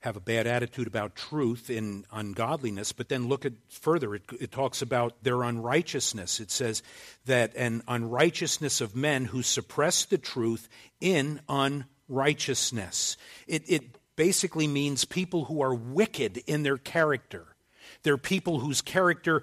have 0.00 0.16
a 0.16 0.20
bad 0.20 0.46
attitude 0.46 0.86
about 0.86 1.14
truth 1.14 1.68
in 1.68 2.06
ungodliness, 2.10 2.92
but 2.92 3.10
then 3.10 3.28
look 3.28 3.44
at 3.44 3.52
further. 3.68 4.14
It, 4.14 4.22
it, 4.40 4.50
talks 4.50 4.80
about 4.80 5.22
their 5.24 5.42
unrighteousness. 5.42 6.40
It 6.40 6.50
says 6.50 6.82
that 7.26 7.54
an 7.54 7.82
unrighteousness 7.86 8.80
of 8.80 8.96
men 8.96 9.26
who 9.26 9.42
suppress 9.42 10.06
the 10.06 10.16
truth 10.16 10.70
in 11.02 11.40
unrighteousness. 11.50 13.18
It, 13.46 13.68
it 13.68 13.82
basically 14.16 14.66
means 14.66 15.04
people 15.04 15.44
who 15.44 15.62
are 15.62 15.74
wicked 15.74 16.38
in 16.46 16.62
their 16.62 16.78
character. 16.78 17.46
They're 18.02 18.18
people 18.18 18.58
whose 18.58 18.80
character 18.80 19.42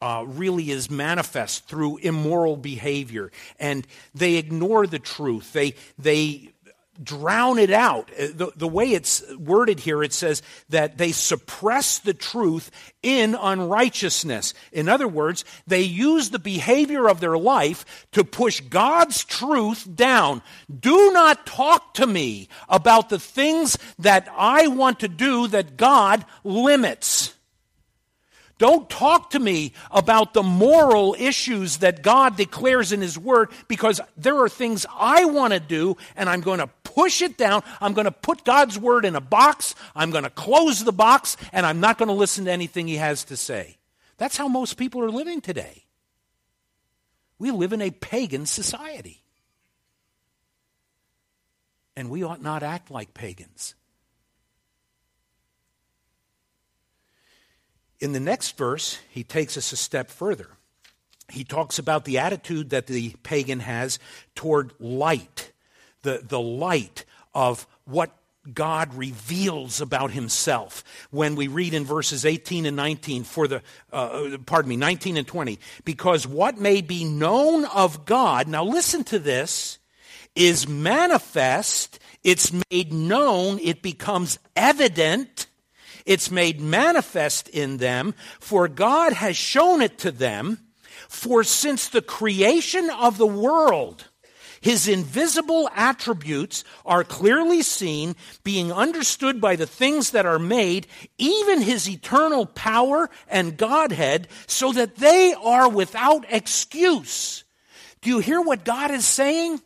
uh, 0.00 0.24
really 0.26 0.70
is 0.70 0.90
manifest 0.90 1.66
through 1.66 1.98
immoral 1.98 2.56
behavior, 2.56 3.30
and 3.58 3.86
they 4.14 4.34
ignore 4.36 4.86
the 4.86 4.98
truth. 4.98 5.52
They 5.52 5.74
they 5.98 6.53
drown 7.02 7.58
it 7.58 7.70
out. 7.70 8.10
Uh, 8.12 8.28
the, 8.34 8.52
the 8.56 8.68
way 8.68 8.92
it's 8.92 9.22
worded 9.36 9.80
here, 9.80 10.02
it 10.02 10.12
says 10.12 10.42
that 10.68 10.98
they 10.98 11.12
suppress 11.12 11.98
the 11.98 12.14
truth 12.14 12.70
in 13.02 13.34
unrighteousness. 13.34 14.54
In 14.72 14.88
other 14.88 15.08
words, 15.08 15.44
they 15.66 15.82
use 15.82 16.30
the 16.30 16.38
behavior 16.38 17.08
of 17.08 17.20
their 17.20 17.36
life 17.36 18.06
to 18.12 18.24
push 18.24 18.60
God's 18.60 19.24
truth 19.24 19.88
down. 19.94 20.42
Do 20.80 21.12
not 21.12 21.46
talk 21.46 21.94
to 21.94 22.06
me 22.06 22.48
about 22.68 23.08
the 23.08 23.18
things 23.18 23.76
that 23.98 24.28
I 24.36 24.68
want 24.68 25.00
to 25.00 25.08
do 25.08 25.48
that 25.48 25.76
God 25.76 26.24
limits. 26.44 27.33
Don't 28.58 28.88
talk 28.88 29.30
to 29.30 29.38
me 29.38 29.72
about 29.90 30.32
the 30.32 30.42
moral 30.42 31.16
issues 31.18 31.78
that 31.78 32.02
God 32.02 32.36
declares 32.36 32.92
in 32.92 33.00
His 33.00 33.18
Word 33.18 33.50
because 33.66 34.00
there 34.16 34.38
are 34.40 34.48
things 34.48 34.86
I 34.96 35.24
want 35.24 35.52
to 35.52 35.60
do 35.60 35.96
and 36.14 36.28
I'm 36.28 36.40
going 36.40 36.60
to 36.60 36.68
push 36.84 37.20
it 37.20 37.36
down. 37.36 37.62
I'm 37.80 37.94
going 37.94 38.04
to 38.04 38.12
put 38.12 38.44
God's 38.44 38.78
Word 38.78 39.04
in 39.04 39.16
a 39.16 39.20
box. 39.20 39.74
I'm 39.96 40.10
going 40.12 40.24
to 40.24 40.30
close 40.30 40.84
the 40.84 40.92
box 40.92 41.36
and 41.52 41.66
I'm 41.66 41.80
not 41.80 41.98
going 41.98 42.08
to 42.08 42.14
listen 42.14 42.44
to 42.44 42.52
anything 42.52 42.86
He 42.86 42.96
has 42.96 43.24
to 43.24 43.36
say. 43.36 43.76
That's 44.18 44.36
how 44.36 44.46
most 44.46 44.76
people 44.76 45.02
are 45.02 45.10
living 45.10 45.40
today. 45.40 45.84
We 47.38 47.50
live 47.50 47.72
in 47.72 47.82
a 47.82 47.90
pagan 47.90 48.46
society. 48.46 49.22
And 51.96 52.08
we 52.08 52.22
ought 52.22 52.42
not 52.42 52.62
act 52.62 52.90
like 52.90 53.14
pagans. 53.14 53.74
In 58.00 58.12
the 58.12 58.20
next 58.20 58.56
verse, 58.56 58.98
he 59.10 59.24
takes 59.24 59.56
us 59.56 59.72
a 59.72 59.76
step 59.76 60.10
further. 60.10 60.50
He 61.30 61.44
talks 61.44 61.78
about 61.78 62.04
the 62.04 62.18
attitude 62.18 62.70
that 62.70 62.86
the 62.86 63.14
pagan 63.22 63.60
has 63.60 63.98
toward 64.34 64.72
light, 64.78 65.52
the, 66.02 66.20
the 66.22 66.40
light 66.40 67.04
of 67.34 67.66
what 67.84 68.10
God 68.52 68.92
reveals 68.94 69.80
about 69.80 70.10
himself 70.10 70.84
when 71.10 71.34
we 71.34 71.48
read 71.48 71.72
in 71.72 71.84
verses 71.84 72.26
18 72.26 72.66
and 72.66 72.76
19 72.76 73.24
for 73.24 73.48
the, 73.48 73.62
uh, 73.90 74.36
pardon 74.44 74.68
me, 74.68 74.76
19 74.76 75.16
and 75.16 75.26
20. 75.26 75.58
Because 75.84 76.26
what 76.26 76.58
may 76.58 76.82
be 76.82 77.04
known 77.04 77.64
of 77.64 78.04
God, 78.04 78.46
now 78.46 78.64
listen 78.64 79.02
to 79.04 79.18
this, 79.18 79.78
is 80.34 80.68
manifest, 80.68 81.98
it's 82.22 82.52
made 82.70 82.92
known, 82.92 83.58
it 83.60 83.80
becomes 83.80 84.38
evident 84.56 85.46
it's 86.04 86.30
made 86.30 86.60
manifest 86.60 87.48
in 87.48 87.78
them, 87.78 88.14
for 88.40 88.68
God 88.68 89.12
has 89.14 89.36
shown 89.36 89.80
it 89.80 89.98
to 89.98 90.10
them. 90.10 90.60
For 91.08 91.44
since 91.44 91.88
the 91.88 92.02
creation 92.02 92.90
of 92.90 93.18
the 93.18 93.26
world, 93.26 94.08
his 94.60 94.88
invisible 94.88 95.68
attributes 95.74 96.64
are 96.86 97.04
clearly 97.04 97.60
seen, 97.60 98.16
being 98.44 98.72
understood 98.72 99.38
by 99.38 99.56
the 99.56 99.66
things 99.66 100.12
that 100.12 100.24
are 100.24 100.38
made, 100.38 100.86
even 101.18 101.60
his 101.60 101.88
eternal 101.88 102.46
power 102.46 103.10
and 103.28 103.58
Godhead, 103.58 104.26
so 104.46 104.72
that 104.72 104.96
they 104.96 105.34
are 105.34 105.68
without 105.68 106.24
excuse. 106.30 107.44
Do 108.00 108.08
you 108.08 108.20
hear 108.20 108.40
what 108.40 108.64
God 108.64 108.90
is 108.90 109.04
saying? 109.04 109.60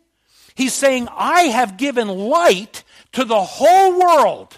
He's 0.55 0.73
saying, 0.73 1.07
I 1.09 1.43
have 1.43 1.77
given 1.77 2.09
light 2.09 2.83
to 3.13 3.23
the 3.23 3.41
whole 3.41 3.97
world. 3.97 4.57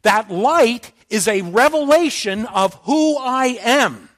That 0.00 0.30
light 0.30 0.92
is 1.08 1.28
a 1.28 1.42
revelation 1.42 2.46
of 2.46 2.74
who 2.84 3.16
I 3.16 3.58
am. 3.60 4.08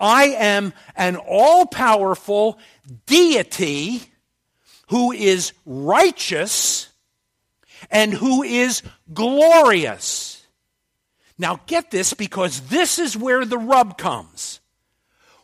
I 0.00 0.24
am 0.26 0.72
an 0.96 1.16
all 1.16 1.66
powerful 1.66 2.58
deity 3.06 4.02
who 4.88 5.12
is 5.12 5.52
righteous 5.66 6.88
and 7.90 8.12
who 8.12 8.42
is 8.42 8.82
glorious. 9.12 10.46
Now, 11.38 11.60
get 11.66 11.90
this 11.90 12.14
because 12.14 12.62
this 12.62 12.98
is 12.98 13.16
where 13.16 13.44
the 13.44 13.58
rub 13.58 13.98
comes. 13.98 14.60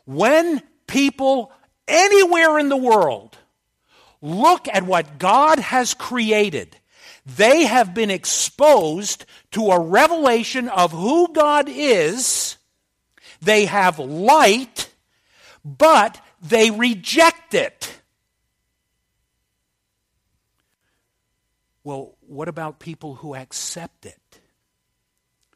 When 0.07 0.63
people 0.87 1.53
anywhere 1.87 2.59
in 2.59 2.69
the 2.69 2.77
world 2.77 3.39
look 4.21 4.67
at 4.69 4.85
what 4.85 5.19
God 5.19 5.59
has 5.59 5.95
created, 5.95 6.77
they 7.27 7.65
have 7.65 7.95
been 7.95 8.11
exposed 8.11 9.25
to 9.53 9.71
a 9.71 9.81
revelation 9.81 10.69
of 10.69 10.93
who 10.93 11.33
God 11.33 11.69
is. 11.69 12.57
They 13.41 13.67
have 13.67 13.99
light, 13.99 14.93
but 15.65 16.21
they 16.43 16.71
reject 16.71 17.55
it. 17.55 18.01
Well, 21.83 22.17
what 22.21 22.49
about 22.49 22.79
people 22.79 23.17
who 23.17 23.35
accept 23.35 24.07
it? 24.07 24.41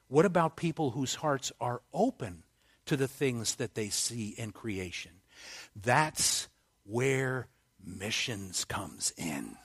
What 0.09 0.25
about 0.25 0.57
people 0.57 0.91
whose 0.91 1.17
hearts 1.17 1.53
are 1.61 1.83
open 1.93 2.45
to 2.87 2.97
the 2.97 3.09
things 3.09 3.57
that 3.57 3.75
they 3.75 3.89
see 3.89 4.29
in 4.31 4.53
creation? 4.53 5.13
That's 5.77 6.49
where 6.85 7.49
missions 7.85 8.65
comes 8.65 9.13
in. 9.17 9.57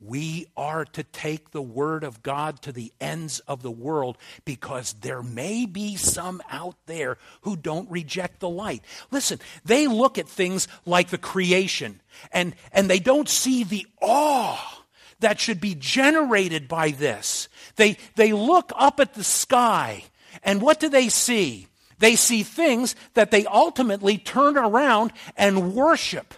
We 0.00 0.46
are 0.56 0.84
to 0.84 1.02
take 1.02 1.50
the 1.50 1.62
Word 1.62 2.04
of 2.04 2.22
God 2.22 2.62
to 2.62 2.72
the 2.72 2.92
ends 3.00 3.40
of 3.40 3.62
the 3.62 3.70
world 3.70 4.16
because 4.44 4.94
there 5.00 5.22
may 5.22 5.66
be 5.66 5.96
some 5.96 6.40
out 6.50 6.76
there 6.86 7.18
who 7.42 7.56
don't 7.56 7.90
reject 7.90 8.38
the 8.38 8.48
light. 8.48 8.84
Listen, 9.10 9.40
they 9.64 9.88
look 9.88 10.16
at 10.16 10.28
things 10.28 10.68
like 10.86 11.08
the 11.08 11.18
creation 11.18 12.00
and, 12.32 12.54
and 12.72 12.88
they 12.88 13.00
don't 13.00 13.28
see 13.28 13.64
the 13.64 13.86
awe 14.00 14.84
that 15.20 15.40
should 15.40 15.60
be 15.60 15.74
generated 15.74 16.68
by 16.68 16.90
this. 16.90 17.48
They, 17.74 17.96
they 18.14 18.32
look 18.32 18.72
up 18.76 19.00
at 19.00 19.14
the 19.14 19.24
sky 19.24 20.04
and 20.44 20.62
what 20.62 20.78
do 20.78 20.88
they 20.88 21.08
see? 21.08 21.66
They 21.98 22.14
see 22.14 22.44
things 22.44 22.94
that 23.14 23.30
they 23.30 23.44
ultimately 23.46 24.18
turn 24.18 24.56
around 24.56 25.12
and 25.36 25.74
worship. 25.74 26.34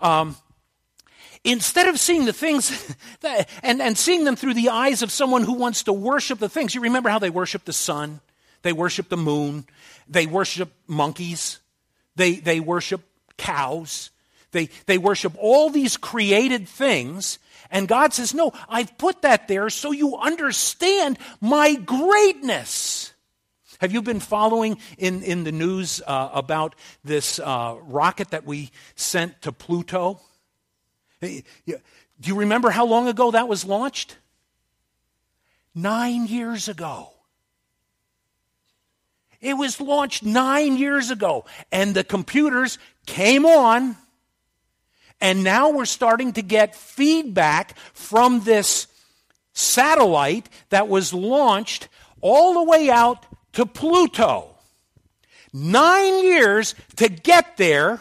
Um, 0.00 0.36
instead 1.46 1.86
of 1.86 1.98
seeing 1.98 2.26
the 2.26 2.32
things 2.32 2.94
that, 3.20 3.48
and, 3.62 3.80
and 3.80 3.96
seeing 3.96 4.24
them 4.24 4.36
through 4.36 4.54
the 4.54 4.68
eyes 4.68 5.02
of 5.02 5.10
someone 5.10 5.44
who 5.44 5.54
wants 5.54 5.84
to 5.84 5.92
worship 5.92 6.38
the 6.38 6.48
things, 6.48 6.74
you 6.74 6.82
remember 6.82 7.08
how 7.08 7.18
they 7.18 7.30
worship 7.30 7.64
the 7.64 7.72
sun, 7.72 8.20
they 8.62 8.72
worship 8.72 9.08
the 9.08 9.16
moon, 9.16 9.64
they 10.08 10.26
worship 10.26 10.70
monkeys, 10.86 11.60
they, 12.16 12.34
they 12.34 12.60
worship 12.60 13.02
cows, 13.38 14.10
they, 14.50 14.68
they 14.86 14.98
worship 14.98 15.34
all 15.38 15.70
these 15.70 15.96
created 15.96 16.68
things. 16.68 17.38
And 17.70 17.88
God 17.88 18.12
says, 18.12 18.34
No, 18.34 18.52
I've 18.68 18.96
put 18.98 19.22
that 19.22 19.48
there 19.48 19.70
so 19.70 19.92
you 19.92 20.16
understand 20.16 21.18
my 21.40 21.74
greatness. 21.74 23.12
Have 23.80 23.92
you 23.92 24.00
been 24.00 24.20
following 24.20 24.78
in, 24.96 25.22
in 25.22 25.44
the 25.44 25.52
news 25.52 26.00
uh, 26.06 26.30
about 26.32 26.74
this 27.04 27.38
uh, 27.38 27.76
rocket 27.82 28.30
that 28.30 28.46
we 28.46 28.70
sent 28.94 29.42
to 29.42 29.52
Pluto? 29.52 30.20
Do 31.26 31.78
you 32.22 32.34
remember 32.34 32.70
how 32.70 32.86
long 32.86 33.08
ago 33.08 33.30
that 33.32 33.48
was 33.48 33.64
launched? 33.64 34.16
Nine 35.74 36.26
years 36.26 36.68
ago. 36.68 37.10
It 39.40 39.54
was 39.54 39.80
launched 39.80 40.22
nine 40.22 40.76
years 40.76 41.10
ago, 41.10 41.44
and 41.70 41.94
the 41.94 42.04
computers 42.04 42.78
came 43.04 43.44
on, 43.44 43.96
and 45.20 45.44
now 45.44 45.70
we're 45.70 45.84
starting 45.84 46.32
to 46.32 46.42
get 46.42 46.74
feedback 46.74 47.76
from 47.92 48.40
this 48.40 48.86
satellite 49.52 50.48
that 50.70 50.88
was 50.88 51.12
launched 51.14 51.88
all 52.20 52.54
the 52.54 52.62
way 52.62 52.90
out 52.90 53.24
to 53.52 53.66
Pluto. 53.66 54.56
Nine 55.52 56.22
years 56.24 56.74
to 56.96 57.08
get 57.08 57.56
there 57.56 58.00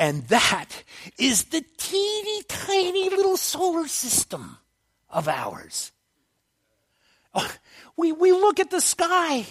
and 0.00 0.26
that 0.28 0.82
is 1.18 1.44
the 1.44 1.62
teeny 1.76 2.42
tiny 2.48 3.10
little 3.10 3.36
solar 3.36 3.86
system 3.86 4.56
of 5.10 5.28
ours. 5.28 5.92
Oh, 7.34 7.52
we, 7.98 8.10
we 8.10 8.32
look 8.32 8.58
at 8.60 8.70
the 8.70 8.80
sky 8.80 9.46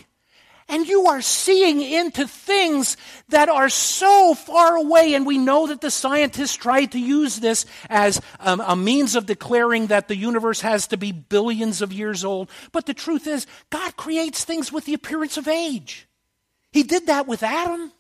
and 0.67 0.87
you 0.87 1.05
are 1.05 1.21
seeing 1.21 1.81
into 1.81 2.27
things 2.27 2.97
that 3.29 3.47
are 3.47 3.69
so 3.69 4.33
far 4.33 4.75
away. 4.75 5.13
And 5.13 5.23
we 5.23 5.37
know 5.37 5.67
that 5.67 5.81
the 5.81 5.91
scientists 5.91 6.55
tried 6.55 6.93
to 6.93 6.99
use 6.99 7.39
this 7.39 7.67
as 7.87 8.19
um, 8.39 8.59
a 8.65 8.75
means 8.75 9.15
of 9.15 9.27
declaring 9.27 9.87
that 9.87 10.07
the 10.07 10.17
universe 10.17 10.61
has 10.61 10.87
to 10.87 10.97
be 10.97 11.11
billions 11.11 11.83
of 11.83 11.93
years 11.93 12.25
old. 12.25 12.49
But 12.71 12.87
the 12.87 12.95
truth 12.95 13.27
is, 13.27 13.45
God 13.69 13.95
creates 13.97 14.45
things 14.45 14.71
with 14.71 14.85
the 14.85 14.95
appearance 14.95 15.37
of 15.37 15.47
age. 15.47 16.07
He 16.71 16.81
did 16.81 17.05
that 17.05 17.27
with 17.27 17.43
Adam. 17.43 17.91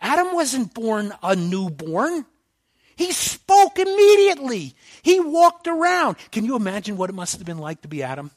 Adam 0.00 0.34
wasn't 0.34 0.74
born 0.74 1.12
a 1.22 1.36
newborn. 1.36 2.26
He 2.96 3.12
spoke 3.12 3.78
immediately. 3.78 4.74
He 5.02 5.20
walked 5.20 5.66
around. 5.66 6.16
Can 6.30 6.44
you 6.44 6.56
imagine 6.56 6.96
what 6.96 7.10
it 7.10 7.14
must 7.14 7.36
have 7.36 7.46
been 7.46 7.58
like 7.58 7.82
to 7.82 7.88
be 7.88 8.02
Adam? 8.02 8.30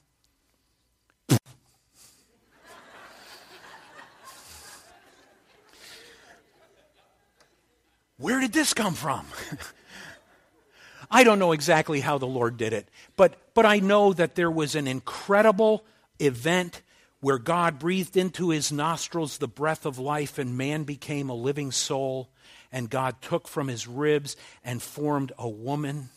Where 8.18 8.40
did 8.40 8.52
this 8.52 8.74
come 8.74 8.96
from? 8.96 9.28
I 11.12 11.24
don't 11.24 11.40
know 11.40 11.52
exactly 11.52 12.02
how 12.02 12.18
the 12.18 12.26
Lord 12.26 12.58
did 12.58 12.74
it, 12.74 12.90
but, 13.16 13.36
but 13.54 13.66
I 13.66 13.80
know 13.80 14.12
that 14.14 14.36
there 14.36 14.52
was 14.52 14.76
an 14.76 14.88
incredible 14.88 15.86
event 16.20 16.82
where 17.20 17.40
God 17.40 17.80
breathed 17.80 18.16
into 18.16 18.50
his 18.50 18.72
nostrils 18.72 19.38
the 19.38 19.48
breath 19.48 19.86
of 19.86 19.98
life, 20.00 20.38
and 20.38 20.58
man 20.58 20.84
became 20.84 21.30
a 21.30 21.36
living 21.36 21.72
soul, 21.72 22.30
and 22.72 22.90
God 22.90 23.22
took 23.22 23.48
from 23.48 23.68
his 23.68 23.88
ribs 23.88 24.36
and 24.64 24.82
formed 24.82 25.32
a 25.38 25.50
woman. 25.50 26.10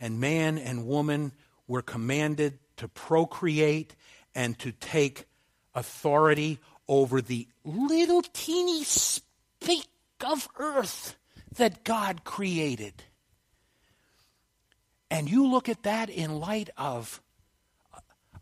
And 0.00 0.20
man 0.20 0.58
and 0.58 0.86
woman 0.86 1.32
were 1.66 1.82
commanded 1.82 2.58
to 2.76 2.88
procreate 2.88 3.96
and 4.34 4.58
to 4.58 4.70
take 4.72 5.24
authority 5.74 6.58
over 6.88 7.20
the 7.20 7.48
little 7.64 8.22
teeny 8.22 8.84
speck 8.84 9.86
of 10.24 10.48
earth 10.58 11.16
that 11.56 11.84
God 11.84 12.22
created. 12.24 13.02
And 15.10 15.28
you 15.30 15.46
look 15.46 15.68
at 15.68 15.84
that 15.84 16.10
in 16.10 16.38
light 16.38 16.70
of 16.76 17.20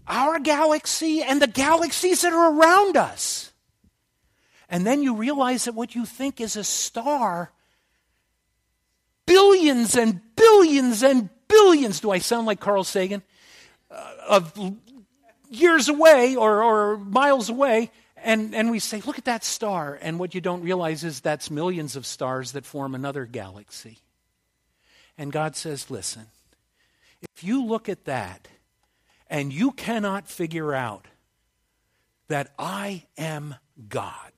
our 0.06 0.38
galaxy 0.38 1.22
and 1.22 1.40
the 1.40 1.46
galaxies 1.46 2.22
that 2.22 2.32
are 2.32 2.52
around 2.54 2.96
us. 2.96 3.52
And 4.68 4.86
then 4.86 5.02
you 5.02 5.14
realize 5.14 5.64
that 5.64 5.74
what 5.74 5.94
you 5.94 6.04
think 6.04 6.40
is 6.40 6.56
a 6.56 6.64
star, 6.64 7.52
billions 9.26 9.96
and 9.96 10.20
billions 10.36 11.02
and 11.02 11.28
billions, 11.48 12.00
do 12.00 12.10
I 12.10 12.18
sound 12.18 12.46
like 12.46 12.60
Carl 12.60 12.84
Sagan? 12.84 13.22
Uh, 13.90 14.12
of 14.28 14.76
years 15.50 15.88
away 15.88 16.34
or, 16.34 16.62
or 16.62 16.98
miles 16.98 17.48
away, 17.48 17.90
and, 18.16 18.54
and 18.54 18.70
we 18.70 18.78
say, 18.78 19.00
look 19.02 19.18
at 19.18 19.26
that 19.26 19.44
star. 19.44 19.98
And 20.00 20.18
what 20.18 20.34
you 20.34 20.40
don't 20.40 20.62
realize 20.62 21.04
is 21.04 21.20
that's 21.20 21.50
millions 21.50 21.94
of 21.94 22.06
stars 22.06 22.52
that 22.52 22.64
form 22.64 22.94
another 22.94 23.26
galaxy. 23.26 23.98
And 25.18 25.30
God 25.30 25.54
says, 25.54 25.90
listen, 25.90 26.26
if 27.36 27.44
you 27.44 27.64
look 27.64 27.88
at 27.88 28.06
that 28.06 28.48
and 29.28 29.52
you 29.52 29.72
cannot 29.72 30.28
figure 30.28 30.74
out 30.74 31.06
that 32.28 32.52
I 32.58 33.04
am 33.16 33.56
God, 33.88 34.32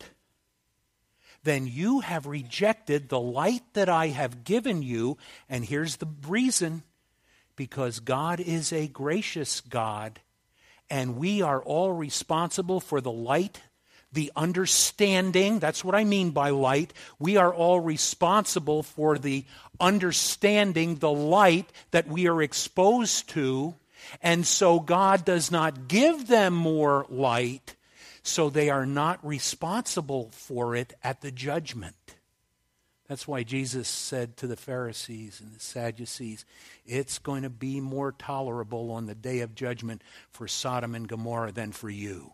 then 1.44 1.66
you 1.66 2.01
have 2.01 2.27
rejected 2.27 3.09
the 3.09 3.20
light 3.20 3.62
that 3.75 3.88
I 3.88 4.09
have 4.09 4.42
given 4.44 4.83
you. 4.83 5.16
And 5.49 5.64
here's 5.64 5.96
the 5.96 6.09
reason 6.27 6.83
because 7.55 8.01
God 8.01 8.40
is 8.40 8.72
a 8.72 8.88
gracious 8.88 9.61
God, 9.61 10.20
and 10.90 11.16
we 11.16 11.42
are 11.42 11.62
all 11.62 11.92
responsible 11.92 12.81
for 12.81 13.01
the 13.01 13.12
light, 13.12 13.62
the 14.12 14.31
understanding. 14.37 15.59
That's 15.59 15.85
what 15.85 15.94
I 15.94 16.05
mean 16.05 16.31
by 16.31 16.51
light. 16.51 16.92
We 17.18 17.37
are 17.37 17.53
all 17.53 17.81
responsible 17.81 18.83
for 18.83 19.18
the 19.18 19.44
understanding, 19.81 20.96
the 20.96 21.12
light 21.12 21.70
that 21.92 22.09
we 22.09 22.29
are 22.29 22.42
exposed 22.42 23.29
to 23.31 23.75
and 24.22 24.46
so 24.46 24.80
God 24.80 25.24
does 25.24 25.50
not 25.50 25.88
give 25.88 26.28
them 26.28 26.54
more 26.54 27.06
light, 27.08 27.76
so 28.22 28.50
they 28.50 28.70
are 28.70 28.86
not 28.86 29.24
responsible 29.26 30.30
for 30.32 30.74
it 30.74 30.94
at 31.02 31.20
the 31.20 31.30
judgment. 31.30 31.96
That's 33.08 33.28
why 33.28 33.44
Jesus 33.44 33.88
said 33.88 34.36
to 34.38 34.48
the 34.48 34.56
Pharisees 34.56 35.40
and 35.40 35.54
the 35.54 35.60
Sadducees, 35.60 36.44
It's 36.84 37.18
going 37.18 37.44
to 37.44 37.50
be 37.50 37.80
more 37.80 38.12
tolerable 38.12 38.90
on 38.90 39.06
the 39.06 39.14
day 39.14 39.40
of 39.40 39.54
judgment 39.54 40.02
for 40.30 40.48
Sodom 40.48 40.94
and 40.94 41.06
Gomorrah 41.06 41.52
than 41.52 41.70
for 41.70 41.88
you, 41.88 42.32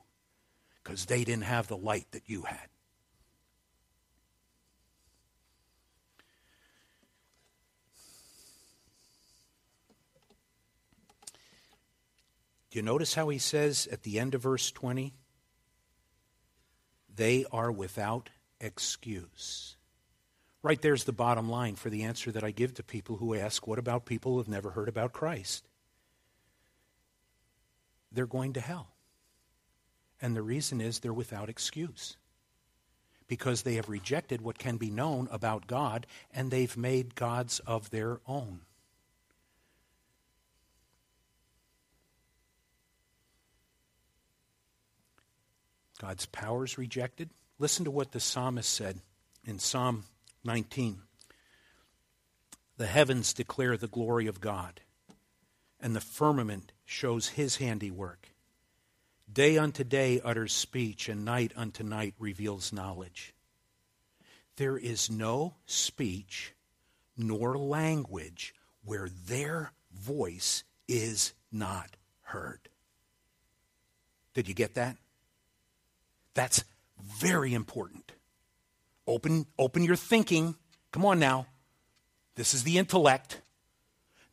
because 0.82 1.04
they 1.06 1.24
didn't 1.24 1.44
have 1.44 1.68
the 1.68 1.76
light 1.76 2.06
that 2.12 2.22
you 2.26 2.42
had. 2.42 2.71
Do 12.72 12.78
you 12.78 12.82
notice 12.82 13.12
how 13.12 13.28
he 13.28 13.36
says 13.36 13.86
at 13.92 14.02
the 14.02 14.18
end 14.18 14.34
of 14.34 14.40
verse 14.40 14.70
20? 14.70 15.12
They 17.14 17.44
are 17.52 17.70
without 17.70 18.30
excuse. 18.62 19.76
Right 20.62 20.80
there's 20.80 21.04
the 21.04 21.12
bottom 21.12 21.50
line 21.50 21.74
for 21.74 21.90
the 21.90 22.04
answer 22.04 22.32
that 22.32 22.42
I 22.42 22.50
give 22.50 22.72
to 22.74 22.82
people 22.82 23.16
who 23.16 23.34
ask, 23.34 23.66
What 23.66 23.78
about 23.78 24.06
people 24.06 24.32
who 24.32 24.38
have 24.38 24.48
never 24.48 24.70
heard 24.70 24.88
about 24.88 25.12
Christ? 25.12 25.68
They're 28.10 28.24
going 28.24 28.54
to 28.54 28.60
hell. 28.62 28.88
And 30.22 30.34
the 30.34 30.40
reason 30.40 30.80
is 30.80 31.00
they're 31.00 31.12
without 31.12 31.50
excuse. 31.50 32.16
Because 33.28 33.62
they 33.62 33.74
have 33.74 33.90
rejected 33.90 34.40
what 34.40 34.58
can 34.58 34.78
be 34.78 34.90
known 34.90 35.28
about 35.30 35.66
God 35.66 36.06
and 36.32 36.50
they've 36.50 36.76
made 36.78 37.16
gods 37.16 37.58
of 37.66 37.90
their 37.90 38.20
own. 38.26 38.60
God's 46.02 46.26
power 46.26 46.64
is 46.64 46.78
rejected. 46.78 47.30
Listen 47.60 47.84
to 47.84 47.90
what 47.92 48.10
the 48.10 48.18
psalmist 48.18 48.68
said 48.74 48.98
in 49.46 49.60
Psalm 49.60 50.02
19. 50.42 51.00
The 52.76 52.86
heavens 52.86 53.32
declare 53.32 53.76
the 53.76 53.86
glory 53.86 54.26
of 54.26 54.40
God, 54.40 54.80
and 55.78 55.94
the 55.94 56.00
firmament 56.00 56.72
shows 56.84 57.28
his 57.28 57.58
handiwork. 57.58 58.30
Day 59.32 59.56
unto 59.56 59.84
day 59.84 60.20
utters 60.20 60.52
speech, 60.52 61.08
and 61.08 61.24
night 61.24 61.52
unto 61.54 61.84
night 61.84 62.14
reveals 62.18 62.72
knowledge. 62.72 63.32
There 64.56 64.76
is 64.76 65.08
no 65.08 65.54
speech 65.66 66.52
nor 67.16 67.56
language 67.56 68.56
where 68.84 69.08
their 69.08 69.70
voice 69.94 70.64
is 70.88 71.32
not 71.52 71.96
heard. 72.22 72.68
Did 74.34 74.48
you 74.48 74.54
get 74.54 74.74
that? 74.74 74.96
That's 76.34 76.64
very 77.00 77.54
important. 77.54 78.12
Open, 79.06 79.46
open 79.58 79.84
your 79.84 79.96
thinking. 79.96 80.54
Come 80.92 81.04
on 81.04 81.18
now. 81.18 81.46
This 82.36 82.54
is 82.54 82.64
the 82.64 82.78
intellect. 82.78 83.40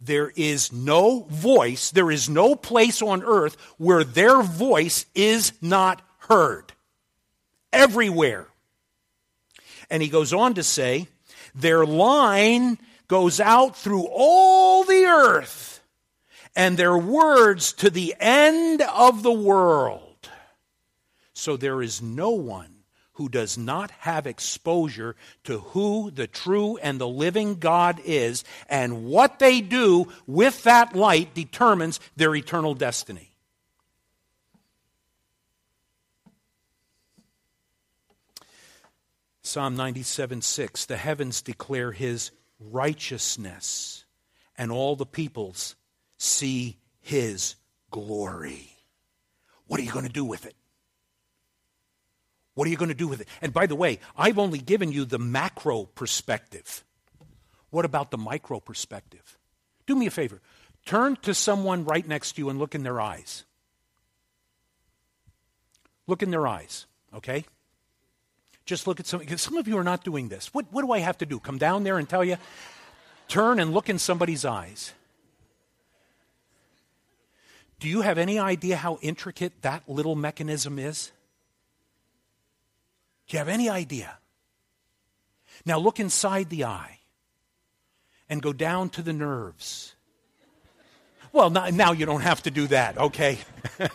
There 0.01 0.31
is 0.35 0.71
no 0.71 1.25
voice, 1.29 1.91
there 1.91 2.09
is 2.09 2.29
no 2.29 2.55
place 2.55 3.01
on 3.01 3.21
earth 3.23 3.57
where 3.77 4.05
their 4.05 4.41
voice 4.41 5.05
is 5.13 5.51
not 5.61 6.01
heard. 6.29 6.71
Everywhere. 7.73 8.47
And 9.89 10.01
he 10.01 10.07
goes 10.07 10.31
on 10.31 10.53
to 10.53 10.63
say, 10.63 11.07
their 11.53 11.85
line 11.85 12.77
goes 13.07 13.39
out 13.39 13.75
through 13.75 14.07
all 14.09 14.83
the 14.85 15.03
earth, 15.05 15.81
and 16.55 16.77
their 16.77 16.97
words 16.97 17.73
to 17.73 17.89
the 17.89 18.15
end 18.19 18.81
of 18.81 19.23
the 19.23 19.31
world. 19.33 20.08
So 21.39 21.55
there 21.55 21.81
is 21.81 22.01
no 22.01 22.31
one 22.31 22.83
who 23.13 23.29
does 23.29 23.57
not 23.57 23.91
have 23.91 24.27
exposure 24.27 25.15
to 25.45 25.59
who 25.59 26.11
the 26.11 26.27
true 26.27 26.75
and 26.77 26.99
the 26.99 27.07
living 27.07 27.55
God 27.55 28.01
is, 28.03 28.43
and 28.67 29.05
what 29.05 29.39
they 29.39 29.61
do 29.61 30.11
with 30.27 30.63
that 30.63 30.97
light 30.97 31.33
determines 31.33 32.01
their 32.17 32.35
eternal 32.35 32.73
destiny. 32.73 33.31
Psalm 39.41 39.77
97 39.77 40.41
6 40.41 40.85
The 40.87 40.97
heavens 40.97 41.41
declare 41.41 41.93
his 41.93 42.31
righteousness, 42.59 44.03
and 44.57 44.73
all 44.73 44.97
the 44.97 45.05
peoples 45.05 45.77
see 46.17 46.77
his 46.99 47.55
glory. 47.91 48.71
What 49.67 49.79
are 49.79 49.83
you 49.83 49.91
going 49.91 50.05
to 50.07 50.11
do 50.11 50.25
with 50.25 50.45
it? 50.45 50.55
What 52.59 52.67
are 52.67 52.71
you 52.71 52.75
going 52.75 52.89
to 52.89 52.93
do 52.93 53.07
with 53.07 53.21
it? 53.21 53.29
And 53.41 53.53
by 53.53 53.67
the 53.67 53.75
way, 53.75 53.99
I've 54.17 54.37
only 54.37 54.59
given 54.59 54.91
you 54.91 55.05
the 55.05 55.17
macro 55.17 55.85
perspective. 55.85 56.83
What 57.69 57.85
about 57.85 58.11
the 58.11 58.17
micro 58.17 58.59
perspective? 58.59 59.37
Do 59.85 59.95
me 59.95 60.07
a 60.07 60.11
favor. 60.11 60.41
Turn 60.85 61.15
to 61.21 61.33
someone 61.33 61.85
right 61.85 62.05
next 62.05 62.33
to 62.33 62.41
you 62.41 62.49
and 62.49 62.59
look 62.59 62.75
in 62.75 62.83
their 62.83 62.99
eyes. 62.99 63.45
Look 66.05 66.21
in 66.21 66.31
their 66.31 66.45
eyes, 66.45 66.85
okay? 67.15 67.45
Just 68.65 68.87
look 68.87 68.99
at 68.99 69.07
some. 69.07 69.25
Some 69.37 69.55
of 69.55 69.69
you 69.69 69.77
are 69.77 69.83
not 69.85 70.03
doing 70.03 70.27
this. 70.27 70.53
What, 70.53 70.65
what 70.69 70.81
do 70.81 70.91
I 70.91 70.99
have 70.99 71.17
to 71.19 71.25
do? 71.25 71.39
Come 71.39 71.59
down 71.59 71.85
there 71.85 71.97
and 71.97 72.09
tell 72.09 72.25
you? 72.25 72.35
Turn 73.29 73.61
and 73.61 73.73
look 73.73 73.87
in 73.87 73.99
somebody's 73.99 74.43
eyes. 74.43 74.91
Do 77.79 77.87
you 77.87 78.01
have 78.01 78.17
any 78.17 78.37
idea 78.37 78.75
how 78.75 78.99
intricate 79.01 79.61
that 79.61 79.87
little 79.87 80.17
mechanism 80.17 80.77
is? 80.77 81.13
Do 83.29 83.37
you 83.37 83.39
have 83.39 83.47
any 83.47 83.69
idea? 83.69 84.17
Now 85.63 85.77
look 85.77 85.99
inside 85.99 86.49
the 86.49 86.65
eye 86.65 86.97
and 88.27 88.41
go 88.41 88.51
down 88.51 88.89
to 88.91 89.03
the 89.03 89.13
nerves. 89.13 89.93
Well, 91.31 91.51
now 91.51 91.91
you 91.91 92.07
don't 92.07 92.21
have 92.21 92.41
to 92.43 92.51
do 92.51 92.65
that, 92.67 92.97
okay? 92.97 93.37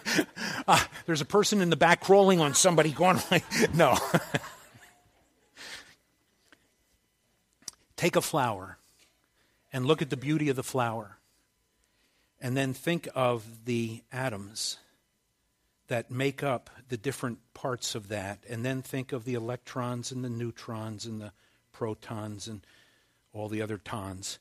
uh, 0.68 0.84
there's 1.06 1.20
a 1.20 1.24
person 1.24 1.60
in 1.60 1.68
the 1.68 1.74
back 1.76 2.00
crawling 2.00 2.40
on 2.40 2.54
somebody 2.54 2.92
going 2.92 3.18
like, 3.30 3.44
no. 3.74 3.98
Take 7.96 8.14
a 8.14 8.20
flower 8.20 8.78
and 9.72 9.84
look 9.84 10.00
at 10.00 10.10
the 10.10 10.16
beauty 10.16 10.48
of 10.48 10.54
the 10.54 10.62
flower. 10.62 11.18
And 12.40 12.56
then 12.56 12.72
think 12.72 13.08
of 13.16 13.44
the 13.64 14.02
atoms 14.12 14.78
that 15.88 16.10
make 16.10 16.42
up 16.42 16.70
the 16.88 16.96
different 16.96 17.38
parts 17.52 17.94
of 17.94 18.08
that, 18.08 18.42
and 18.48 18.64
then 18.64 18.82
think 18.82 19.12
of 19.12 19.24
the 19.24 19.34
electrons 19.34 20.10
and 20.10 20.24
the 20.24 20.30
neutrons 20.30 21.04
and 21.04 21.20
the 21.20 21.32
protons 21.72 22.48
and 22.48 22.66
all 23.32 23.48
the 23.48 23.60
other 23.60 23.78
tons, 23.78 24.38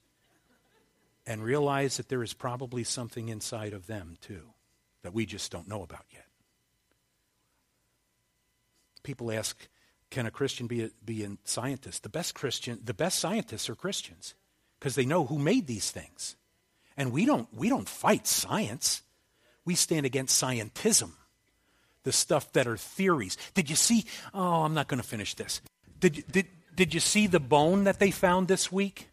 and 1.26 1.44
realize 1.44 1.98
that 1.98 2.10
there 2.10 2.24
is 2.24 2.34
probably 2.34 2.84
something 2.84 3.30
inside 3.30 3.74
of 3.74 3.88
them 3.88 4.18
too 4.22 4.54
that 5.02 5.14
we 5.14 5.26
just 5.26 5.52
don't 5.52 5.68
know 5.68 5.84
about 5.84 6.06
yet. 6.12 6.26
People 9.04 9.32
ask, 9.32 9.68
can 10.10 10.26
a 10.26 10.32
Christian 10.32 10.68
be 10.68 10.84
a, 10.84 10.90
be 11.04 11.24
a 11.24 11.32
scientist? 11.44 12.04
The 12.04 12.10
best 12.10 12.36
Christian, 12.36 12.80
the 12.82 12.94
best 12.94 13.20
scientists 13.20 13.70
are 13.70 13.76
Christians 13.76 14.34
because 14.80 14.96
they 14.96 15.06
know 15.06 15.26
who 15.26 15.38
made 15.38 15.68
these 15.68 15.92
things. 15.92 16.38
And 16.96 17.12
we 17.12 17.26
don't, 17.26 17.48
we 17.54 17.68
don't 17.68 17.90
fight 17.90 18.28
science. 18.28 19.02
We 19.66 19.76
stand 19.76 20.06
against 20.06 20.42
scientism 20.42 21.14
the 22.04 22.12
stuff 22.12 22.52
that 22.54 22.68
are 22.68 22.78
theories. 22.78 23.38
Did 23.54 23.70
you 23.70 23.76
see? 23.76 24.06
Oh, 24.34 24.64
I'm 24.64 24.74
not 24.74 24.88
going 24.88 25.02
to 25.02 25.08
finish 25.08 25.34
this. 25.34 25.62
Did, 26.00 26.26
did, 26.32 26.48
did 26.76 26.94
you 26.94 27.00
see 27.00 27.28
the 27.28 27.40
bone 27.40 27.86
that 27.86 28.00
they 28.00 28.12
found 28.12 28.48
this 28.48 28.72
week? 28.72 29.10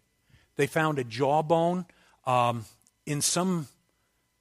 They 0.56 0.66
found 0.66 0.98
a 0.98 1.04
jawbone 1.04 1.86
um, 2.26 2.64
in 3.06 3.20
some 3.20 3.68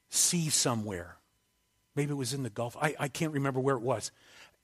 sea 0.10 0.50
somewhere. 0.50 1.16
Maybe 1.96 2.12
it 2.12 2.16
was 2.16 2.34
in 2.34 2.44
the 2.44 2.50
Gulf. 2.50 2.76
I, 2.82 2.96
I 3.00 3.08
can't 3.08 3.34
remember 3.34 3.60
where 3.60 3.76
it 3.76 3.82
was. 3.82 4.12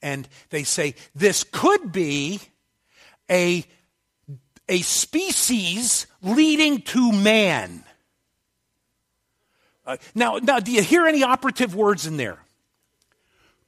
And 0.01 0.27
they 0.49 0.63
say 0.63 0.95
this 1.15 1.43
could 1.43 1.91
be 1.91 2.39
a, 3.29 3.65
a 4.67 4.81
species 4.81 6.07
leading 6.21 6.81
to 6.81 7.11
man. 7.11 7.83
Uh, 9.85 9.97
now, 10.15 10.37
now, 10.37 10.59
do 10.59 10.71
you 10.71 10.81
hear 10.81 11.05
any 11.05 11.23
operative 11.23 11.75
words 11.75 12.07
in 12.07 12.17
there? 12.17 12.39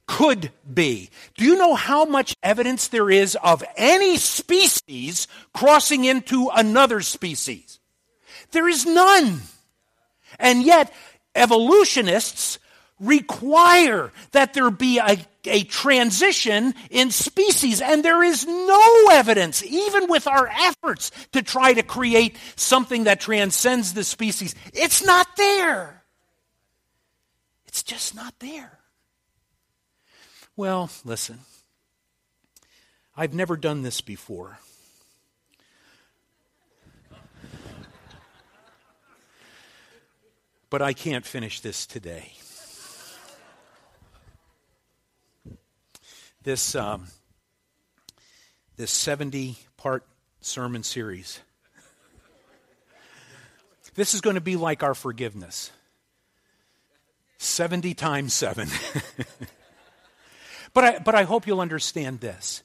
Could 0.08 0.50
be. 0.72 1.10
Do 1.36 1.44
you 1.44 1.56
know 1.56 1.76
how 1.76 2.04
much 2.04 2.34
evidence 2.42 2.88
there 2.88 3.10
is 3.10 3.36
of 3.44 3.62
any 3.76 4.16
species 4.16 5.28
crossing 5.52 6.04
into 6.04 6.48
another 6.52 7.02
species? 7.02 7.78
There 8.50 8.68
is 8.68 8.84
none. 8.86 9.42
And 10.40 10.64
yet, 10.64 10.92
evolutionists 11.34 12.58
require 12.98 14.10
that 14.32 14.54
there 14.54 14.70
be 14.70 14.98
a, 14.98 15.18
a 15.44 15.62
transition 15.64 16.74
in 16.90 17.10
species, 17.10 17.80
and 17.80 18.04
there 18.04 18.24
is 18.24 18.46
no 18.46 19.08
evidence, 19.12 19.62
even 19.62 20.08
with 20.08 20.26
our 20.26 20.48
efforts 20.48 21.12
to 21.32 21.42
try 21.42 21.74
to 21.74 21.82
create 21.82 22.36
something 22.56 23.04
that 23.04 23.20
transcends 23.20 23.92
the 23.92 24.04
species. 24.04 24.54
It's 24.72 25.04
not 25.04 25.36
there. 25.36 26.02
It's 27.66 27.82
just 27.82 28.14
not 28.14 28.34
there. 28.40 28.78
Well, 30.58 30.90
listen, 31.04 31.38
I've 33.16 33.32
never 33.32 33.56
done 33.56 33.82
this 33.82 34.00
before. 34.00 34.58
but 40.68 40.82
I 40.82 40.94
can't 40.94 41.24
finish 41.24 41.60
this 41.60 41.86
today. 41.86 42.32
This, 46.42 46.74
um, 46.74 47.06
this 48.76 48.90
70 48.90 49.58
part 49.76 50.04
sermon 50.40 50.82
series. 50.82 51.38
This 53.94 54.12
is 54.12 54.20
going 54.20 54.34
to 54.34 54.40
be 54.40 54.56
like 54.56 54.82
our 54.82 54.96
forgiveness 54.96 55.70
70 57.38 57.94
times 57.94 58.34
7. 58.34 58.68
but, 60.78 60.84
I, 60.84 60.98
but 61.00 61.14
I 61.16 61.24
hope 61.24 61.48
you'll 61.48 61.60
understand 61.60 62.20
this. 62.20 62.62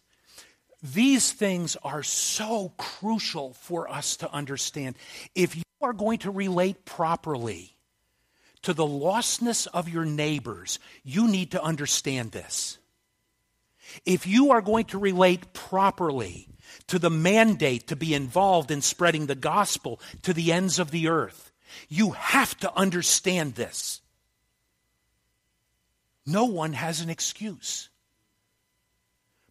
These 0.84 1.32
things 1.32 1.76
are 1.84 2.04
so 2.04 2.72
crucial 2.78 3.54
for 3.54 3.90
us 3.90 4.18
to 4.18 4.32
understand. 4.32 4.98
If 5.34 5.56
you 5.56 5.64
are 5.82 5.94
going 5.94 6.20
to 6.20 6.30
relate 6.30 6.86
properly 6.86 7.76
to 8.62 8.74
the 8.76 8.86
lostness 8.86 9.66
of 9.66 9.90
your 9.90 10.06
neighbors, 10.06 10.78
you 11.04 11.28
need 11.28 11.52
to 11.52 11.64
understand 11.64 12.34
this. 12.34 12.78
If 14.06 14.28
you 14.28 14.52
are 14.52 14.62
going 14.62 14.86
to 14.86 15.00
relate 15.00 15.52
properly 15.54 16.50
to 16.90 17.00
the 17.00 17.10
mandate 17.10 17.88
to 17.88 17.96
be 17.96 18.14
involved 18.14 18.70
in 18.70 18.84
spreading 18.84 19.26
the 19.26 19.34
gospel 19.34 20.00
to 20.22 20.34
the 20.34 20.52
ends 20.52 20.78
of 20.78 20.92
the 20.92 21.08
earth, 21.08 21.52
you 21.90 22.12
have 22.12 22.56
to 22.60 22.72
understand 22.78 23.56
this. 23.56 24.02
No 26.28 26.46
one 26.46 26.74
has 26.74 27.02
an 27.02 27.10
excuse. 27.10 27.90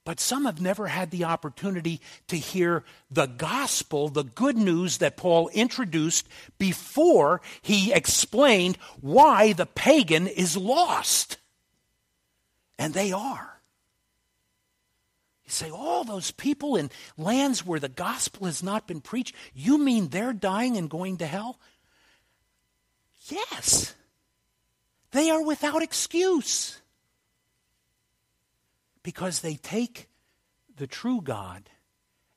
But 0.05 0.19
some 0.19 0.47
have 0.47 0.61
never 0.61 0.89
had 0.89 1.11
the 1.11 1.25
opportunity 1.25 2.01
to 2.27 2.37
hear 2.37 2.83
the 3.11 3.27
gospel, 3.27 4.09
the 4.09 4.25
good 4.25 4.57
news 4.57 4.99
that 4.99 5.17
Paul 5.17 5.49
introduced 5.51 6.27
before 6.59 7.41
he 7.61 7.93
explained 7.93 8.79
why 9.01 9.53
the 9.53 9.67
pagan 9.67 10.27
is 10.27 10.57
lost. 10.57 11.39
And 12.79 12.95
they 12.95 13.13
are. 13.13 13.61
You 15.45 15.51
say, 15.51 15.71
all 15.71 16.03
those 16.03 16.33
people 16.33 16.75
in 16.75 16.91
lands 17.17 17.65
where 17.65 17.81
the 17.81 17.89
gospel 17.89 18.47
has 18.47 18.61
not 18.61 18.89
been 18.89 19.01
preached, 19.01 19.37
you 19.55 19.79
mean 19.79 20.09
they're 20.09 20.33
dying 20.33 20.77
and 20.77 20.91
going 20.91 21.19
to 21.19 21.27
hell? 21.27 21.61
Yes. 23.29 23.95
They 25.13 25.31
are 25.31 25.45
without 25.45 25.83
excuse 25.83 26.82
because 29.03 29.41
they 29.41 29.55
take 29.55 30.09
the 30.77 30.87
true 30.87 31.21
God 31.21 31.71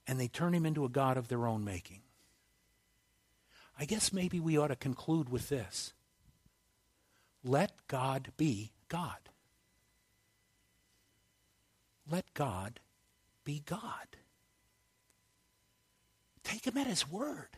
and 0.08 0.20
they 0.20 0.28
turn 0.28 0.54
him 0.54 0.66
into 0.66 0.86
a 0.86 0.90
God 0.90 1.18
of 1.18 1.28
their 1.28 1.48
own 1.48 1.64
making. 1.64 2.02
I 3.80 3.86
guess 3.86 4.14
maybe 4.14 4.40
we 4.40 4.58
ought 4.58 4.68
to 4.68 4.76
conclude 4.76 5.30
with 5.30 5.50
this 5.50 5.94
let 7.44 7.88
God 7.88 8.32
be 8.38 8.74
God. 8.88 9.18
Let 12.10 12.34
God 12.34 12.80
be 13.44 13.62
God. 13.66 13.82
Take 16.44 16.66
him 16.66 16.78
at 16.78 16.88
his 16.88 17.10
word. 17.10 17.58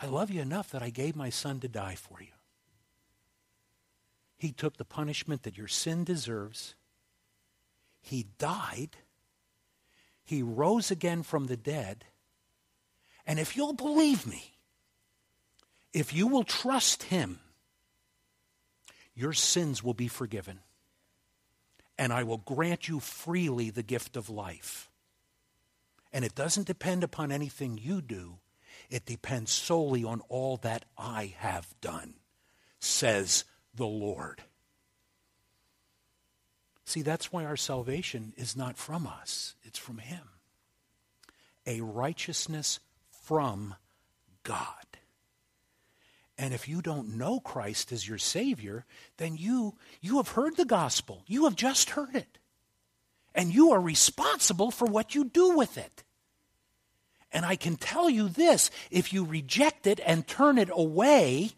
I 0.00 0.06
love 0.06 0.30
you 0.30 0.40
enough 0.40 0.70
that 0.70 0.82
I 0.82 0.90
gave 0.90 1.14
my 1.14 1.30
son 1.30 1.60
to 1.60 1.68
die 1.68 1.94
for 1.94 2.20
you. 2.20 2.32
He 4.36 4.52
took 4.52 4.76
the 4.76 4.84
punishment 4.84 5.44
that 5.44 5.56
your 5.56 5.68
sin 5.68 6.04
deserves 6.04 6.74
he 8.04 8.26
died. 8.38 8.96
He 10.24 10.42
rose 10.42 10.90
again 10.90 11.22
from 11.22 11.46
the 11.46 11.56
dead. 11.56 12.04
And 13.26 13.38
if 13.38 13.56
you'll 13.56 13.72
believe 13.72 14.26
me, 14.26 14.52
if 15.94 16.12
you 16.12 16.26
will 16.26 16.44
trust 16.44 17.04
him, 17.04 17.40
your 19.14 19.32
sins 19.32 19.82
will 19.82 19.94
be 19.94 20.08
forgiven. 20.08 20.60
And 21.96 22.12
I 22.12 22.24
will 22.24 22.38
grant 22.38 22.88
you 22.88 23.00
freely 23.00 23.70
the 23.70 23.82
gift 23.82 24.16
of 24.16 24.28
life. 24.28 24.90
And 26.12 26.26
it 26.26 26.34
doesn't 26.34 26.66
depend 26.66 27.04
upon 27.04 27.32
anything 27.32 27.78
you 27.80 28.02
do, 28.02 28.38
it 28.90 29.06
depends 29.06 29.50
solely 29.50 30.04
on 30.04 30.20
all 30.28 30.58
that 30.58 30.84
I 30.98 31.34
have 31.38 31.74
done, 31.80 32.14
says 32.80 33.44
the 33.74 33.86
Lord. 33.86 34.42
See, 36.94 37.02
that's 37.02 37.32
why 37.32 37.44
our 37.44 37.56
salvation 37.56 38.34
is 38.36 38.56
not 38.56 38.76
from 38.76 39.04
us, 39.04 39.56
it's 39.64 39.80
from 39.80 39.98
Him. 39.98 40.28
A 41.66 41.80
righteousness 41.80 42.78
from 43.10 43.74
God. 44.44 44.86
And 46.38 46.54
if 46.54 46.68
you 46.68 46.80
don't 46.80 47.18
know 47.18 47.40
Christ 47.40 47.90
as 47.90 48.06
your 48.06 48.18
Savior, 48.18 48.84
then 49.16 49.36
you, 49.36 49.74
you 50.00 50.18
have 50.18 50.28
heard 50.28 50.56
the 50.56 50.64
gospel. 50.64 51.24
You 51.26 51.46
have 51.46 51.56
just 51.56 51.90
heard 51.90 52.14
it. 52.14 52.38
And 53.34 53.52
you 53.52 53.72
are 53.72 53.80
responsible 53.80 54.70
for 54.70 54.86
what 54.86 55.16
you 55.16 55.24
do 55.24 55.56
with 55.56 55.76
it. 55.76 56.04
And 57.32 57.44
I 57.44 57.56
can 57.56 57.74
tell 57.74 58.08
you 58.08 58.28
this 58.28 58.70
if 58.92 59.12
you 59.12 59.24
reject 59.24 59.88
it 59.88 59.98
and 60.06 60.28
turn 60.28 60.58
it 60.58 60.70
away, 60.72 61.50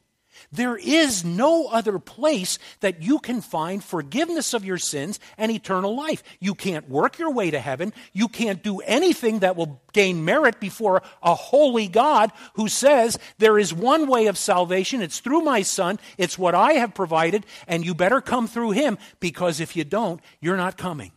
there 0.52 0.76
is 0.76 1.24
no 1.24 1.66
other 1.66 1.98
place 1.98 2.58
that 2.80 3.02
you 3.02 3.18
can 3.18 3.40
find 3.40 3.82
forgiveness 3.82 4.54
of 4.54 4.64
your 4.64 4.78
sins 4.78 5.20
and 5.36 5.50
eternal 5.50 5.96
life. 5.96 6.22
You 6.40 6.54
can't 6.54 6.88
work 6.88 7.18
your 7.18 7.30
way 7.30 7.50
to 7.50 7.60
heaven. 7.60 7.92
You 8.12 8.28
can't 8.28 8.62
do 8.62 8.80
anything 8.80 9.40
that 9.40 9.56
will 9.56 9.82
gain 9.92 10.24
merit 10.24 10.60
before 10.60 11.02
a 11.22 11.34
holy 11.34 11.88
God 11.88 12.32
who 12.54 12.68
says 12.68 13.18
there 13.38 13.58
is 13.58 13.72
one 13.72 14.06
way 14.06 14.26
of 14.26 14.38
salvation. 14.38 15.02
It's 15.02 15.20
through 15.20 15.42
my 15.42 15.62
Son. 15.62 15.98
It's 16.18 16.38
what 16.38 16.54
I 16.54 16.74
have 16.74 16.94
provided, 16.94 17.46
and 17.66 17.84
you 17.84 17.94
better 17.94 18.20
come 18.20 18.46
through 18.46 18.72
Him 18.72 18.98
because 19.20 19.60
if 19.60 19.76
you 19.76 19.84
don't, 19.84 20.20
you're 20.40 20.56
not 20.56 20.76
coming. 20.76 21.12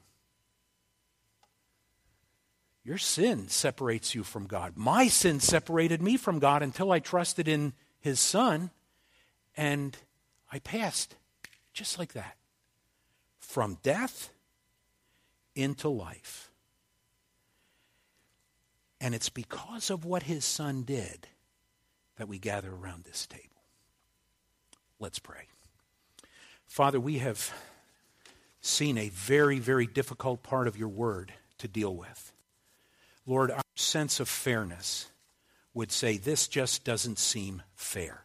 Your 2.89 2.97
sin 2.97 3.49
separates 3.49 4.15
you 4.15 4.23
from 4.23 4.47
God. 4.47 4.73
My 4.75 5.10
sin 5.10 5.39
separated 5.39 6.01
me 6.01 6.17
from 6.17 6.39
God 6.39 6.63
until 6.63 6.91
I 6.91 6.99
trusted 6.99 7.47
in 7.47 7.73
His 7.99 8.19
Son. 8.19 8.71
And 9.59 9.97
I 10.49 10.59
passed 10.59 11.17
just 11.73 11.99
like 11.99 12.13
that 12.13 12.37
from 13.39 13.77
death 13.83 14.29
into 15.53 15.89
life. 15.89 16.49
And 19.01 19.13
it's 19.13 19.27
because 19.27 19.89
of 19.89 20.05
what 20.05 20.23
his 20.23 20.45
son 20.45 20.83
did 20.83 21.27
that 22.15 22.29
we 22.29 22.39
gather 22.39 22.71
around 22.73 23.03
this 23.03 23.27
table. 23.27 23.61
Let's 24.97 25.19
pray. 25.19 25.49
Father, 26.65 26.97
we 27.01 27.17
have 27.17 27.53
seen 28.61 28.97
a 28.97 29.09
very, 29.09 29.59
very 29.59 29.87
difficult 29.87 30.41
part 30.41 30.69
of 30.69 30.77
your 30.77 30.87
word 30.87 31.33
to 31.57 31.67
deal 31.67 31.93
with. 31.93 32.31
Lord, 33.25 33.51
our 33.51 33.61
sense 33.75 34.21
of 34.21 34.29
fairness 34.29 35.09
would 35.73 35.91
say 35.91 36.15
this 36.17 36.47
just 36.47 36.85
doesn't 36.85 37.19
seem 37.19 37.61
fair. 37.75 38.23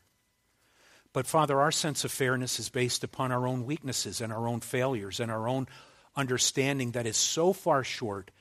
But 1.14 1.29
Father, 1.29 1.61
our 1.61 1.70
sense 1.70 2.05
of 2.05 2.11
fairness 2.11 2.59
is 2.59 2.68
based 2.68 3.05
upon 3.05 3.31
our 3.31 3.46
own 3.46 3.64
weaknesses 3.64 4.20
and 4.20 4.33
our 4.33 4.48
own 4.48 4.61
failures 4.61 5.20
and 5.20 5.31
our 5.31 5.48
own 5.48 5.68
understanding 6.16 6.90
that 6.90 7.07
is 7.07 7.16
so 7.16 7.53
far 7.53 7.85
short 7.85 8.33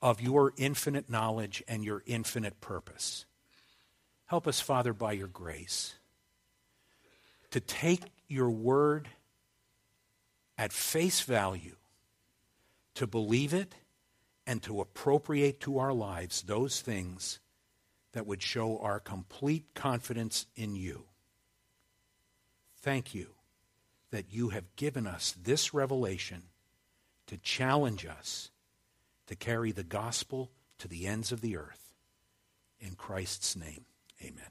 of 0.00 0.20
your 0.20 0.54
infinite 0.56 1.10
knowledge 1.10 1.62
and 1.68 1.84
your 1.84 2.02
infinite 2.06 2.58
purpose. 2.62 3.26
Help 4.24 4.48
us, 4.48 4.60
Father, 4.62 4.94
by 4.94 5.12
your 5.12 5.28
grace, 5.28 5.94
to 7.50 7.60
take 7.60 8.00
your 8.28 8.50
word 8.50 9.08
at 10.56 10.72
face 10.72 11.20
value, 11.20 11.76
to 12.94 13.06
believe 13.06 13.52
it, 13.52 13.74
and 14.46 14.62
to 14.62 14.80
appropriate 14.80 15.60
to 15.60 15.78
our 15.78 15.92
lives 15.92 16.40
those 16.40 16.80
things 16.80 17.40
that 18.12 18.26
would 18.26 18.42
show 18.42 18.78
our 18.78 19.00
complete 19.00 19.66
confidence 19.74 20.46
in 20.56 20.74
you. 20.74 21.04
Thank 22.82 23.14
you 23.14 23.28
that 24.10 24.26
you 24.32 24.48
have 24.48 24.74
given 24.74 25.06
us 25.06 25.36
this 25.40 25.72
revelation 25.72 26.42
to 27.28 27.38
challenge 27.38 28.04
us 28.04 28.50
to 29.28 29.36
carry 29.36 29.70
the 29.70 29.84
gospel 29.84 30.50
to 30.78 30.88
the 30.88 31.06
ends 31.06 31.30
of 31.30 31.40
the 31.40 31.56
earth. 31.56 31.92
In 32.80 32.96
Christ's 32.96 33.56
name, 33.56 33.84
amen. 34.20 34.50